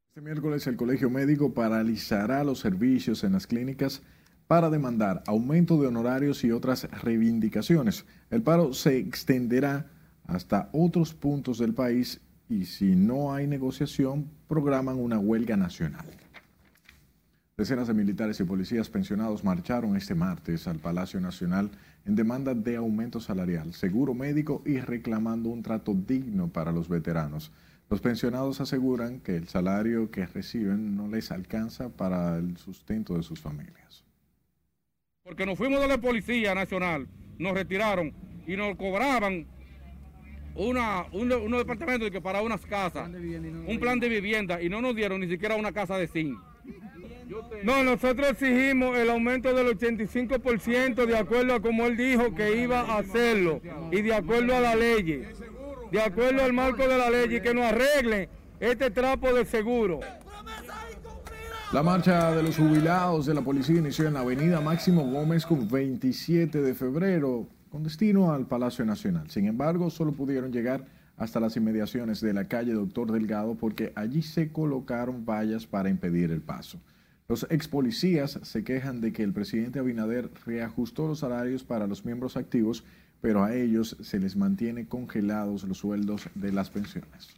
[0.09, 4.03] Este miércoles el Colegio Médico paralizará los servicios en las clínicas
[4.47, 8.07] para demandar aumento de honorarios y otras reivindicaciones.
[8.31, 9.91] El paro se extenderá
[10.25, 16.07] hasta otros puntos del país y si no hay negociación, programan una huelga nacional.
[17.57, 21.71] Decenas de militares y policías pensionados marcharon este martes al Palacio Nacional
[22.05, 27.53] en demanda de aumento salarial, seguro médico y reclamando un trato digno para los veteranos.
[27.89, 33.23] Los pensionados aseguran que el salario que reciben no les alcanza para el sustento de
[33.23, 34.05] sus familias.
[35.23, 37.07] Porque nos fuimos de la Policía Nacional,
[37.39, 38.13] nos retiraron
[38.49, 39.47] y nos cobraban
[40.57, 44.97] una, un, unos departamentos que para unas casas, un plan de vivienda y no nos
[44.97, 46.37] dieron ni siquiera una casa de zinc.
[47.63, 52.81] No, nosotros exigimos el aumento del 85% de acuerdo a como él dijo que iba
[52.81, 53.61] a hacerlo
[53.91, 55.25] y de acuerdo a la ley,
[55.91, 58.29] de acuerdo al marco de la ley y que nos arregle
[58.61, 60.01] este trapo de seguro.
[61.73, 65.69] La marcha de los jubilados de la policía inició en la avenida Máximo Gómez con
[65.69, 69.29] 27 de febrero con destino al Palacio Nacional.
[69.31, 70.85] Sin embargo, solo pudieron llegar
[71.17, 76.31] hasta las inmediaciones de la calle Doctor Delgado porque allí se colocaron vallas para impedir
[76.31, 76.79] el paso.
[77.27, 82.05] Los ex policías se quejan de que el presidente Abinader reajustó los salarios para los
[82.05, 82.85] miembros activos,
[83.23, 87.35] pero a ellos se les mantiene congelados los sueldos de las pensiones.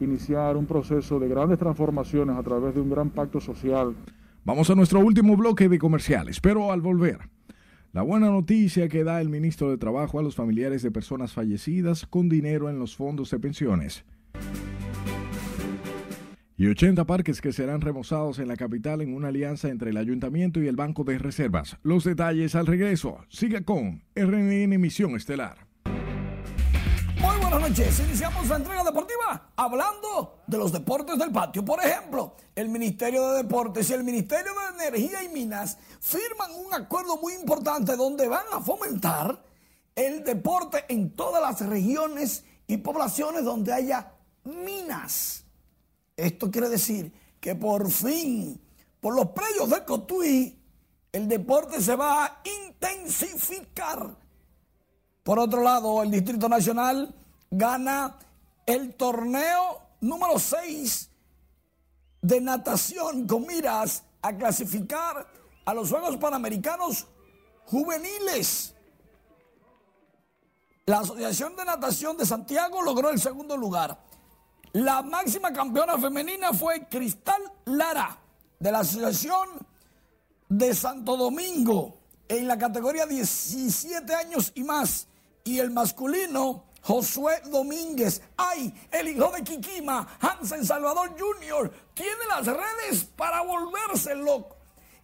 [0.00, 3.94] Iniciar un proceso de grandes transformaciones a través de un gran pacto social.
[4.46, 7.18] Vamos a nuestro último bloque de comerciales, pero al volver.
[7.92, 12.06] La buena noticia que da el ministro de Trabajo a los familiares de personas fallecidas
[12.06, 14.02] con dinero en los fondos de pensiones
[16.58, 20.60] y 80 parques que serán remozados en la capital en una alianza entre el ayuntamiento
[20.60, 21.76] y el Banco de Reservas.
[21.82, 23.18] Los detalles al regreso.
[23.28, 25.66] Siga con RNN Misión Estelar.
[27.20, 28.00] Muy buenas noches.
[28.00, 31.64] Iniciamos la entrega deportiva hablando de los deportes del patio.
[31.64, 36.72] Por ejemplo, el Ministerio de Deportes y el Ministerio de Energía y Minas firman un
[36.72, 39.42] acuerdo muy importante donde van a fomentar
[39.94, 44.12] el deporte en todas las regiones y poblaciones donde haya
[44.44, 45.45] minas.
[46.16, 48.60] Esto quiere decir que por fin,
[49.00, 50.58] por los predios de Cotuí,
[51.12, 54.16] el deporte se va a intensificar.
[55.22, 57.14] Por otro lado, el Distrito Nacional
[57.50, 58.18] gana
[58.64, 61.10] el torneo número 6
[62.22, 65.26] de natación con miras a clasificar
[65.64, 67.06] a los Juegos Panamericanos
[67.66, 68.74] Juveniles.
[70.86, 74.05] La Asociación de Natación de Santiago logró el segundo lugar.
[74.72, 78.18] La máxima campeona femenina fue Cristal Lara,
[78.58, 79.48] de la Asociación
[80.48, 81.98] de Santo Domingo,
[82.28, 85.08] en la categoría 17 años y más.
[85.44, 88.20] Y el masculino, Josué Domínguez.
[88.36, 94.56] Ay, el hijo de Kikima, Hansen Salvador Jr., tiene las redes para volverse loco.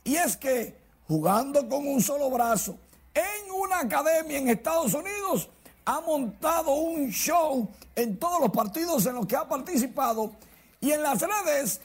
[0.04, 2.76] Y es que jugando con un solo brazo
[3.14, 5.48] en una academia en Estados Unidos,
[5.85, 10.33] ha montado un show en todos los partidos en los que ha participado
[10.80, 11.80] y en las redes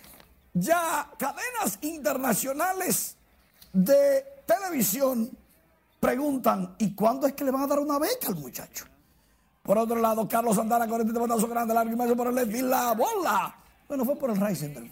[0.53, 3.15] ya cadenas internacionales
[3.73, 5.29] de televisión
[5.99, 8.85] preguntan, ¿y cuándo es que le van a dar una beca al muchacho?
[9.63, 12.93] Por otro lado, Carlos Santana con este batazo grande, largo y por el left la
[12.93, 13.55] bola.
[13.87, 14.83] Bueno, fue por el right center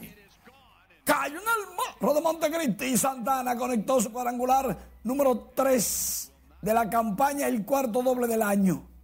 [1.04, 2.98] Cayó en el morro de Montecristi.
[2.98, 6.32] Santana conectó su cuadrangular número 3
[6.62, 8.95] de la campaña, el cuarto doble del año.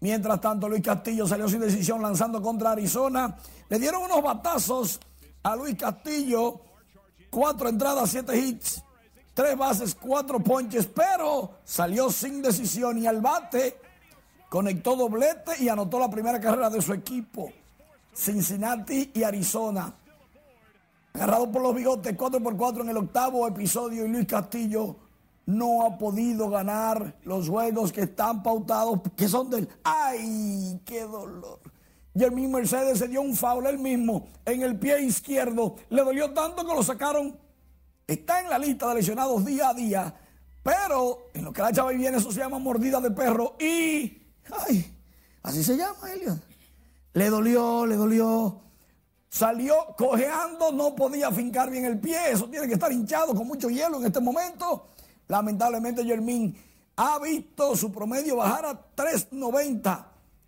[0.00, 3.36] Mientras tanto, Luis Castillo salió sin decisión lanzando contra Arizona.
[3.68, 5.00] Le dieron unos batazos
[5.42, 6.60] a Luis Castillo.
[7.30, 8.82] Cuatro entradas, siete hits,
[9.34, 13.78] tres bases, cuatro ponches, pero salió sin decisión y al bate
[14.48, 17.52] conectó doblete y anotó la primera carrera de su equipo.
[18.14, 19.94] Cincinnati y Arizona.
[21.12, 24.96] Agarrado por los bigotes 4 por 4 en el octavo episodio y Luis Castillo
[25.48, 29.66] no ha podido ganar los juegos que están pautados, que son del...
[29.82, 31.60] ¡Ay, qué dolor!
[32.14, 35.76] Jermín Mercedes se dio un foul él mismo en el pie izquierdo.
[35.88, 37.34] Le dolió tanto que lo sacaron.
[38.06, 40.14] Está en la lista de lesionados día a día.
[40.62, 43.56] Pero en lo que la chava viene, eso se llama mordida de perro.
[43.58, 44.20] Y.
[44.66, 44.94] ¡Ay!
[45.42, 46.38] Así se llama, Elliot.
[47.14, 48.60] Le dolió, le dolió.
[49.30, 52.32] Salió cojeando, no podía fincar bien el pie.
[52.32, 54.88] Eso tiene que estar hinchado con mucho hielo en este momento.
[55.28, 56.56] Lamentablemente Germín
[56.96, 60.06] ha visto su promedio bajar a 3.90,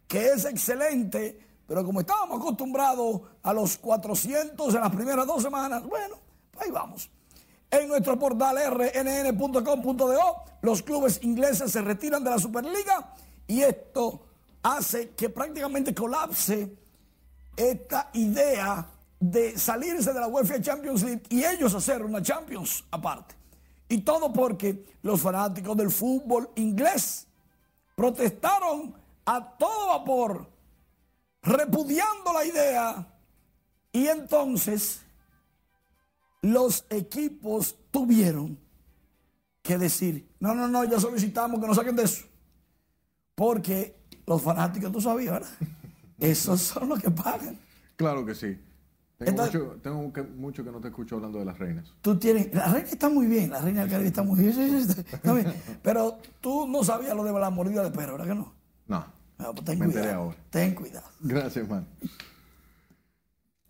[0.09, 5.85] que es excelente, pero como estábamos acostumbrados a los 400 en las primeras dos semanas,
[5.85, 6.17] bueno,
[6.59, 7.09] ahí vamos.
[7.71, 13.15] En nuestro portal rnn.com.do, los clubes ingleses se retiran de la Superliga
[13.47, 14.27] y esto
[14.63, 16.77] hace que prácticamente colapse
[17.57, 18.87] esta idea
[19.21, 23.40] de salirse de la UEFA Champions League y ellos hacer una Champions aparte.
[23.91, 27.27] Y todo porque los fanáticos del fútbol inglés
[27.97, 30.49] protestaron a todo vapor,
[31.43, 33.07] repudiando la idea.
[33.93, 35.03] Y entonces
[36.41, 38.57] los equipos tuvieron
[39.61, 42.27] que decir, no, no, no, ya solicitamos que nos saquen de eso.
[43.35, 45.51] Porque los fanáticos, tú sabías, ¿verdad?
[46.21, 47.59] Esos son los que pagan.
[47.97, 48.57] Claro que sí.
[49.25, 51.93] Tengo, mucho, tengo que, mucho, que no te escucho hablando de las reinas.
[52.01, 55.35] Tú tienes, la reina está muy bien, la reina del Caribe está muy bien, está
[55.35, 55.53] bien,
[55.83, 58.55] Pero tú no sabías lo de la mordida de perro, ¿verdad que no?
[58.89, 59.07] No.
[59.39, 60.15] no pues ten me cuidado.
[60.15, 60.37] ahora.
[60.49, 61.07] Ten cuidado.
[61.21, 61.87] Gracias, man.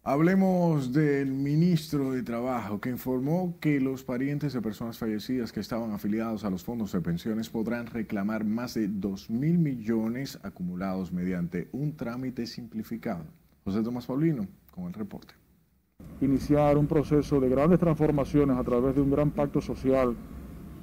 [0.05, 5.91] Hablemos del ministro de Trabajo que informó que los parientes de personas fallecidas que estaban
[5.91, 11.69] afiliados a los fondos de pensiones podrán reclamar más de 2 mil millones acumulados mediante
[11.73, 13.25] un trámite simplificado.
[13.65, 15.40] José Tomás Paulino con el reporte
[16.21, 20.15] iniciar un proceso de grandes transformaciones a través de un gran pacto social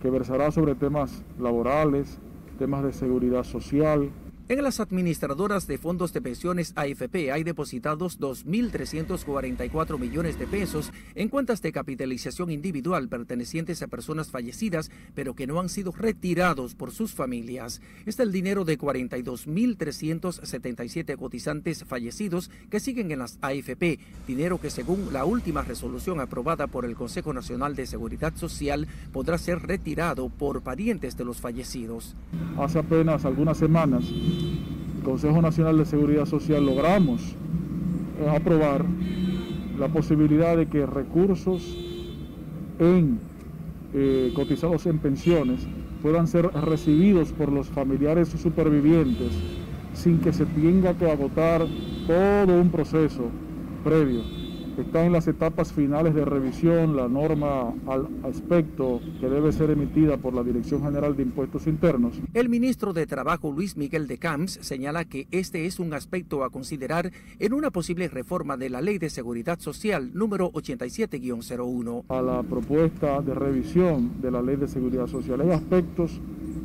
[0.01, 2.19] que versará sobre temas laborales,
[2.57, 4.09] temas de seguridad social,
[4.49, 11.27] en las administradoras de fondos de pensiones AFP hay depositados 2.344 millones de pesos en
[11.27, 16.91] cuentas de capitalización individual pertenecientes a personas fallecidas, pero que no han sido retirados por
[16.91, 17.81] sus familias.
[18.05, 25.11] Está el dinero de 42.377 cotizantes fallecidos que siguen en las AFP, dinero que según
[25.11, 30.61] la última resolución aprobada por el Consejo Nacional de Seguridad Social podrá ser retirado por
[30.61, 32.15] parientes de los fallecidos.
[32.57, 34.05] Hace apenas algunas semanas
[34.97, 38.85] el Consejo Nacional de Seguridad Social logramos eh, aprobar
[39.79, 41.61] la posibilidad de que recursos
[42.79, 43.19] en
[43.93, 45.67] eh, cotizados en pensiones
[46.01, 49.31] puedan ser recibidos por los familiares supervivientes
[49.93, 51.65] sin que se tenga que agotar
[52.05, 53.29] todo un proceso
[53.83, 54.46] previo
[54.81, 60.17] está en las etapas finales de revisión la norma al aspecto que debe ser emitida
[60.17, 62.19] por la Dirección General de Impuestos Internos.
[62.33, 66.49] El ministro de Trabajo Luis Miguel de Camps señala que este es un aspecto a
[66.49, 72.03] considerar en una posible reforma de la Ley de Seguridad Social número 87-01.
[72.09, 76.19] A la propuesta de revisión de la Ley de Seguridad Social hay aspectos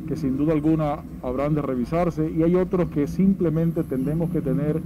[0.07, 4.81] que sin duda alguna habrán de revisarse y hay otros que simplemente tendremos que tener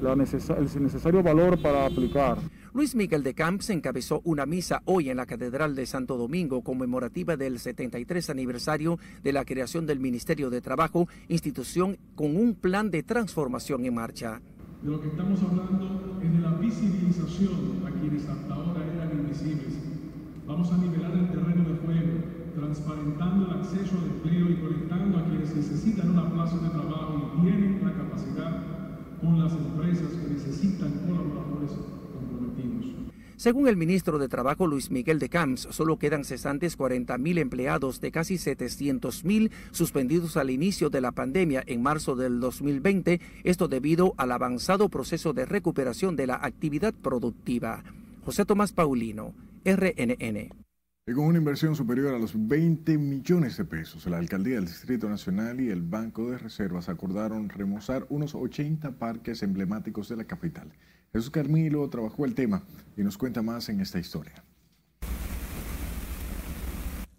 [0.00, 2.38] el necesario valor para aplicar.
[2.72, 7.36] Luis Miguel de Camps encabezó una misa hoy en la Catedral de Santo Domingo conmemorativa
[7.36, 13.02] del 73 aniversario de la creación del Ministerio de Trabajo, institución con un plan de
[13.02, 14.40] transformación en marcha.
[14.82, 19.74] De lo que estamos hablando es de la visibilización a quienes hasta ahora eran invisibles.
[20.46, 25.24] Vamos a nivelar el terreno de juego transparentando el acceso al empleo y conectando a
[25.24, 28.79] quienes necesitan una plaza de trabajo y tienen la capacidad
[29.20, 31.70] con las empresas que necesitan colaboradores
[32.12, 33.10] comprometidos.
[33.36, 38.12] Según el ministro de Trabajo Luis Miguel de Camps, solo quedan cesantes 40.000 empleados de
[38.12, 44.32] casi 700.000 suspendidos al inicio de la pandemia en marzo del 2020, esto debido al
[44.32, 47.82] avanzado proceso de recuperación de la actividad productiva.
[48.24, 49.32] José Tomás Paulino,
[49.64, 50.69] RNN.
[51.10, 55.08] Y con una inversión superior a los 20 millones de pesos, la Alcaldía del Distrito
[55.08, 60.70] Nacional y el Banco de Reservas acordaron remozar unos 80 parques emblemáticos de la capital.
[61.12, 62.62] Jesús Carmilo trabajó el tema
[62.96, 64.44] y nos cuenta más en esta historia.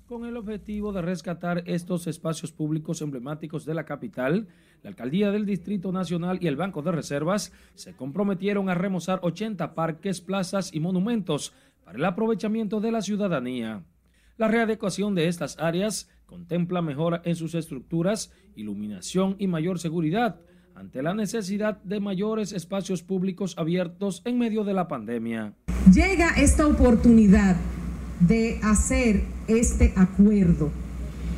[0.06, 4.48] Con el objetivo de rescatar estos espacios públicos emblemáticos de la capital,
[4.84, 9.74] la Alcaldía del Distrito Nacional y el Banco de Reservas se comprometieron a remozar 80
[9.74, 11.54] parques, plazas y monumentos
[11.94, 13.84] el aprovechamiento de la ciudadanía.
[14.38, 20.40] La readecuación de estas áreas contempla mejora en sus estructuras, iluminación y mayor seguridad,
[20.76, 25.54] ante la necesidad de mayores espacios públicos abiertos en medio de la pandemia.
[25.94, 27.58] Llega esta oportunidad
[28.20, 30.72] de hacer este acuerdo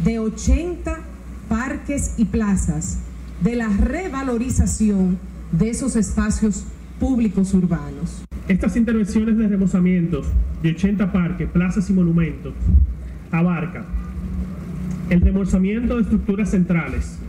[0.04, 1.00] de 80
[1.50, 3.00] parques y plazas
[3.42, 5.18] de la revalorización
[5.52, 6.66] de esos espacios
[7.00, 8.24] públicos urbanos.
[8.48, 10.28] Estas intervenciones de remozamientos
[10.62, 12.54] de 80 parques, plazas y monumentos
[13.32, 13.86] abarcan
[15.10, 17.20] el remozamiento de estructuras centrales,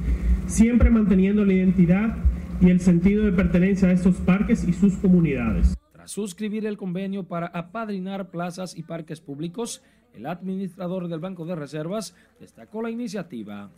[0.48, 2.16] siempre manteniendo la identidad
[2.60, 5.76] y el sentido de pertenencia a estos parques y sus comunidades.
[5.92, 9.82] Tras suscribir el convenio para apadrinar plazas y parques públicos,
[10.14, 13.70] el administrador del Banco de Reservas destacó la iniciativa.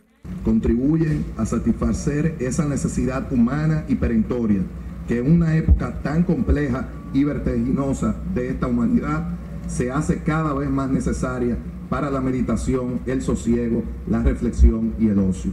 [0.43, 4.61] Contribuyen a satisfacer esa necesidad humana y perentoria
[5.07, 7.23] que en una época tan compleja y
[8.33, 9.35] de esta humanidad
[9.67, 11.57] se hace cada vez más necesaria
[11.89, 15.51] para la meditación, el sosiego, la reflexión y el ocio.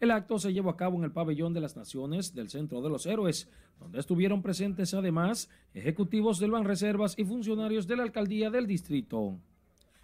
[0.00, 2.88] El acto se llevó a cabo en el Pabellón de las Naciones del Centro de
[2.88, 3.48] los Héroes,
[3.78, 9.38] donde estuvieron presentes además ejecutivos del Banreservas y funcionarios de la Alcaldía del Distrito.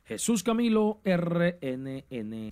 [0.05, 2.51] Jesús Camilo, RNN.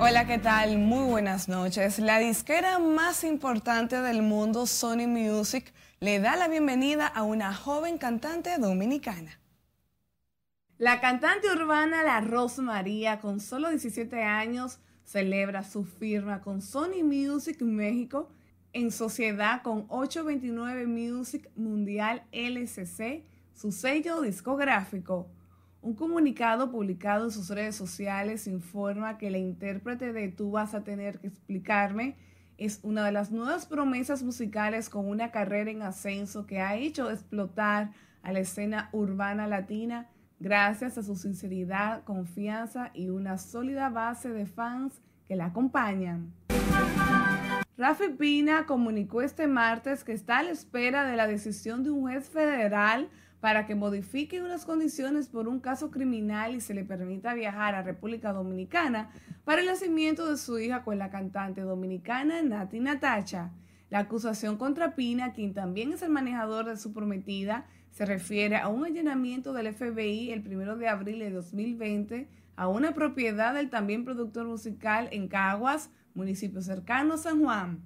[0.00, 0.78] Hola, ¿qué tal?
[0.78, 2.00] Muy buenas noches.
[2.00, 7.96] La disquera más importante del mundo, Sony Music, le da la bienvenida a una joven
[7.96, 9.38] cantante dominicana.
[10.78, 17.04] La cantante urbana La Rosa María, con solo 17 años, celebra su firma con Sony
[17.04, 18.32] Music México
[18.72, 23.22] en sociedad con 829 Music Mundial LCC,
[23.54, 25.28] su sello discográfico.
[25.84, 30.82] Un comunicado publicado en sus redes sociales informa que la intérprete de Tú vas a
[30.82, 32.16] tener que explicarme
[32.56, 37.10] es una de las nuevas promesas musicales con una carrera en ascenso que ha hecho
[37.10, 40.08] explotar a la escena urbana latina
[40.40, 46.32] gracias a su sinceridad, confianza y una sólida base de fans que la acompañan.
[47.76, 52.00] Rafi Pina comunicó este martes que está a la espera de la decisión de un
[52.00, 53.10] juez federal
[53.44, 57.82] para que modifique unas condiciones por un caso criminal y se le permita viajar a
[57.82, 59.10] República Dominicana
[59.44, 63.52] para el nacimiento de su hija con la cantante dominicana Nati Natacha.
[63.90, 68.68] La acusación contra Pina, quien también es el manejador de su prometida, se refiere a
[68.68, 74.06] un allanamiento del FBI el 1 de abril de 2020 a una propiedad del también
[74.06, 77.82] productor musical en Caguas, municipio cercano a San Juan.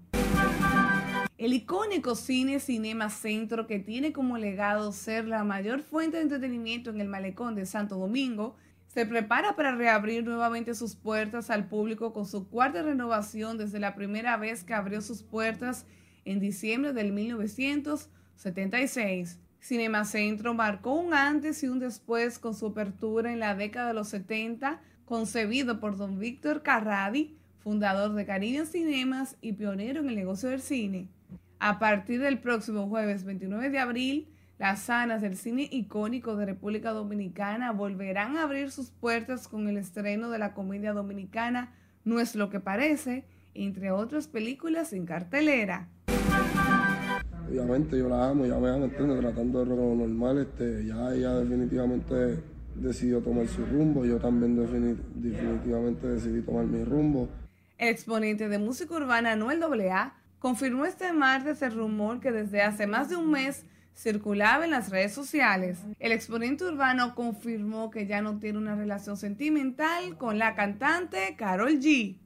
[1.39, 6.91] El icónico cine Cinema Centro, que tiene como legado ser la mayor fuente de entretenimiento
[6.91, 8.57] en el malecón de Santo Domingo,
[8.89, 13.95] se prepara para reabrir nuevamente sus puertas al público con su cuarta renovación desde la
[13.95, 15.86] primera vez que abrió sus puertas
[16.24, 19.39] en diciembre del 1976.
[19.61, 23.95] Cinema Centro marcó un antes y un después con su apertura en la década de
[23.95, 30.16] los 70, concebido por don Víctor Carradi, fundador de Caribbean Cinemas y pionero en el
[30.16, 31.11] negocio del cine.
[31.61, 34.29] A partir del próximo jueves 29 de abril,
[34.59, 39.77] las salas del cine icónico de República Dominicana volverán a abrir sus puertas con el
[39.77, 45.89] estreno de la comedia dominicana No es lo que parece, entre otras películas en cartelera.
[47.49, 51.35] Obviamente yo la amo, ya me han entendido tratando de lo normal, este, ya ella
[51.41, 52.41] definitivamente
[52.77, 57.29] decidió tomar su rumbo, yo también definitivamente decidí tomar mi rumbo.
[57.79, 62.86] El exponente de música urbana Noel AA confirmó este martes el rumor que desde hace
[62.86, 63.64] más de un mes
[63.97, 65.78] circulaba en las redes sociales.
[65.99, 71.80] El exponente urbano confirmó que ya no tiene una relación sentimental con la cantante Carol
[71.80, 72.16] G.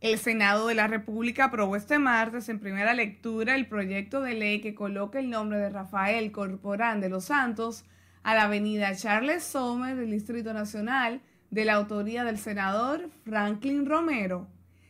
[0.00, 4.60] El Senado de la República aprobó este martes en primera lectura el proyecto de ley
[4.60, 7.84] que coloca el nombre de Rafael Corporán de los Santos
[8.22, 14.46] a la avenida Charles Sommer del Distrito Nacional de la autoría del senador Franklin Romero.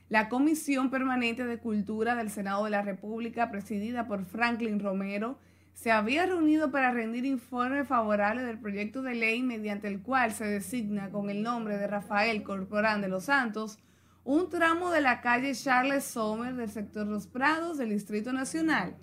[0.08, 5.36] La Comisión Permanente de Cultura del Senado de la República, presidida por Franklin Romero,
[5.72, 10.44] se había reunido para rendir informe favorable del proyecto de ley mediante el cual se
[10.44, 13.80] designa con el nombre de Rafael Corporán de los Santos
[14.22, 18.96] un tramo de la calle Charles Sommer del sector Los Prados del Distrito Nacional.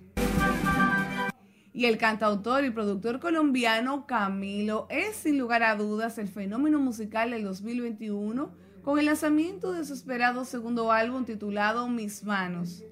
[1.74, 7.30] Y el cantautor y productor colombiano Camilo es sin lugar a dudas el fenómeno musical
[7.30, 12.84] del 2021 con el lanzamiento de su esperado segundo álbum titulado Mis Manos.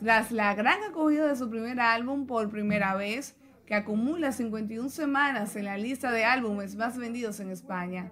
[0.00, 3.36] Tras la gran acogida de su primer álbum por primera vez,
[3.66, 8.10] que acumula 51 semanas en la lista de álbumes más vendidos en España.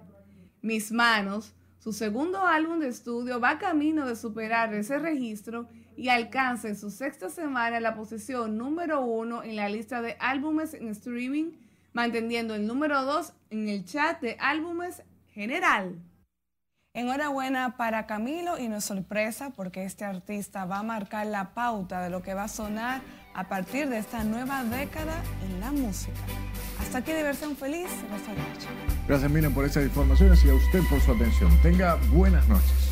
[0.61, 5.67] Mis Manos, su segundo álbum de estudio, va camino de superar ese registro
[5.97, 10.75] y alcanza en su sexta semana la posición número uno en la lista de álbumes
[10.75, 11.53] en streaming,
[11.93, 15.99] manteniendo el número dos en el chat de álbumes general.
[16.95, 22.03] Enhorabuena para Camilo y no es sorpresa porque este artista va a marcar la pauta
[22.03, 23.01] de lo que va a sonar
[23.33, 26.13] a partir de esta nueva década en la música.
[26.79, 27.87] Hasta aquí diversión feliz.
[29.07, 31.49] Gracias Miren por estas informaciones y a usted por su atención.
[31.63, 32.89] Tenga buenas noches.